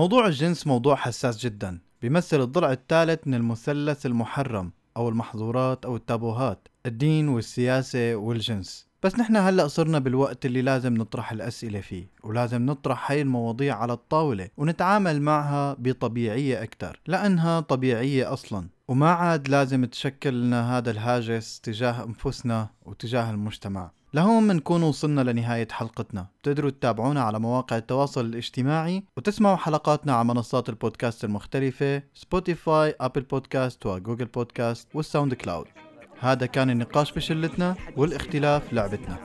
موضوع 0.00 0.26
الجنس 0.26 0.66
موضوع 0.66 0.96
حساس 0.96 1.38
جدا 1.38 1.78
بيمثل 2.02 2.40
الضلع 2.40 2.72
الثالث 2.72 3.26
من 3.26 3.34
المثلث 3.34 4.06
المحرم 4.06 4.72
أو 4.96 5.08
المحظورات 5.08 5.84
أو 5.84 5.96
التابوهات 5.96 6.68
الدين 6.86 7.28
والسياسة 7.28 8.14
والجنس. 8.14 8.88
بس 9.02 9.18
نحن 9.18 9.36
هلأ 9.36 9.68
صرنا 9.68 9.98
بالوقت 9.98 10.46
اللي 10.46 10.62
لازم 10.62 10.94
نطرح 10.94 11.32
الأسئلة 11.32 11.80
فيه 11.80 12.10
ولازم 12.24 12.66
نطرح 12.66 13.10
هاي 13.10 13.22
المواضيع 13.22 13.76
على 13.76 13.92
الطاولة 13.92 14.48
ونتعامل 14.56 15.22
معها 15.22 15.76
بطبيعية 15.78 16.62
أكتر 16.62 17.00
لأنها 17.06 17.60
طبيعية 17.60 18.32
أصلا. 18.32 18.68
وما 18.88 19.10
عاد 19.10 19.48
لازم 19.48 19.84
تشكل 19.84 20.42
لنا 20.42 20.78
هذا 20.78 20.90
الهاجس 20.90 21.60
تجاه 21.60 22.04
أنفسنا 22.04 22.68
وتجاه 22.82 23.30
المجتمع. 23.30 23.90
لهون 24.14 24.42
منكون 24.42 24.82
وصلنا 24.82 25.20
لنهاية 25.20 25.68
حلقتنا. 25.70 26.26
بتقدروا 26.42 26.70
تتابعونا 26.70 27.22
على 27.22 27.38
مواقع 27.38 27.76
التواصل 27.76 28.24
الاجتماعي 28.24 29.04
وتسمعوا 29.16 29.56
حلقاتنا 29.56 30.12
على 30.12 30.28
منصات 30.28 30.68
البودكاست 30.68 31.24
المختلفة 31.24 32.02
Spotify 32.14 32.94
Apple 33.00 33.20
Podcast 33.20 33.86
و 33.86 33.91
Google 33.91 34.24
Podcast 34.24 34.74
وال 34.74 34.88
SoundCloud 34.94 35.66
هذا 36.20 36.46
كان 36.46 36.70
النقاش 36.70 37.12
بشلتنا 37.12 37.74
والاختلاف 37.96 38.72
لعبتنا. 38.72 39.16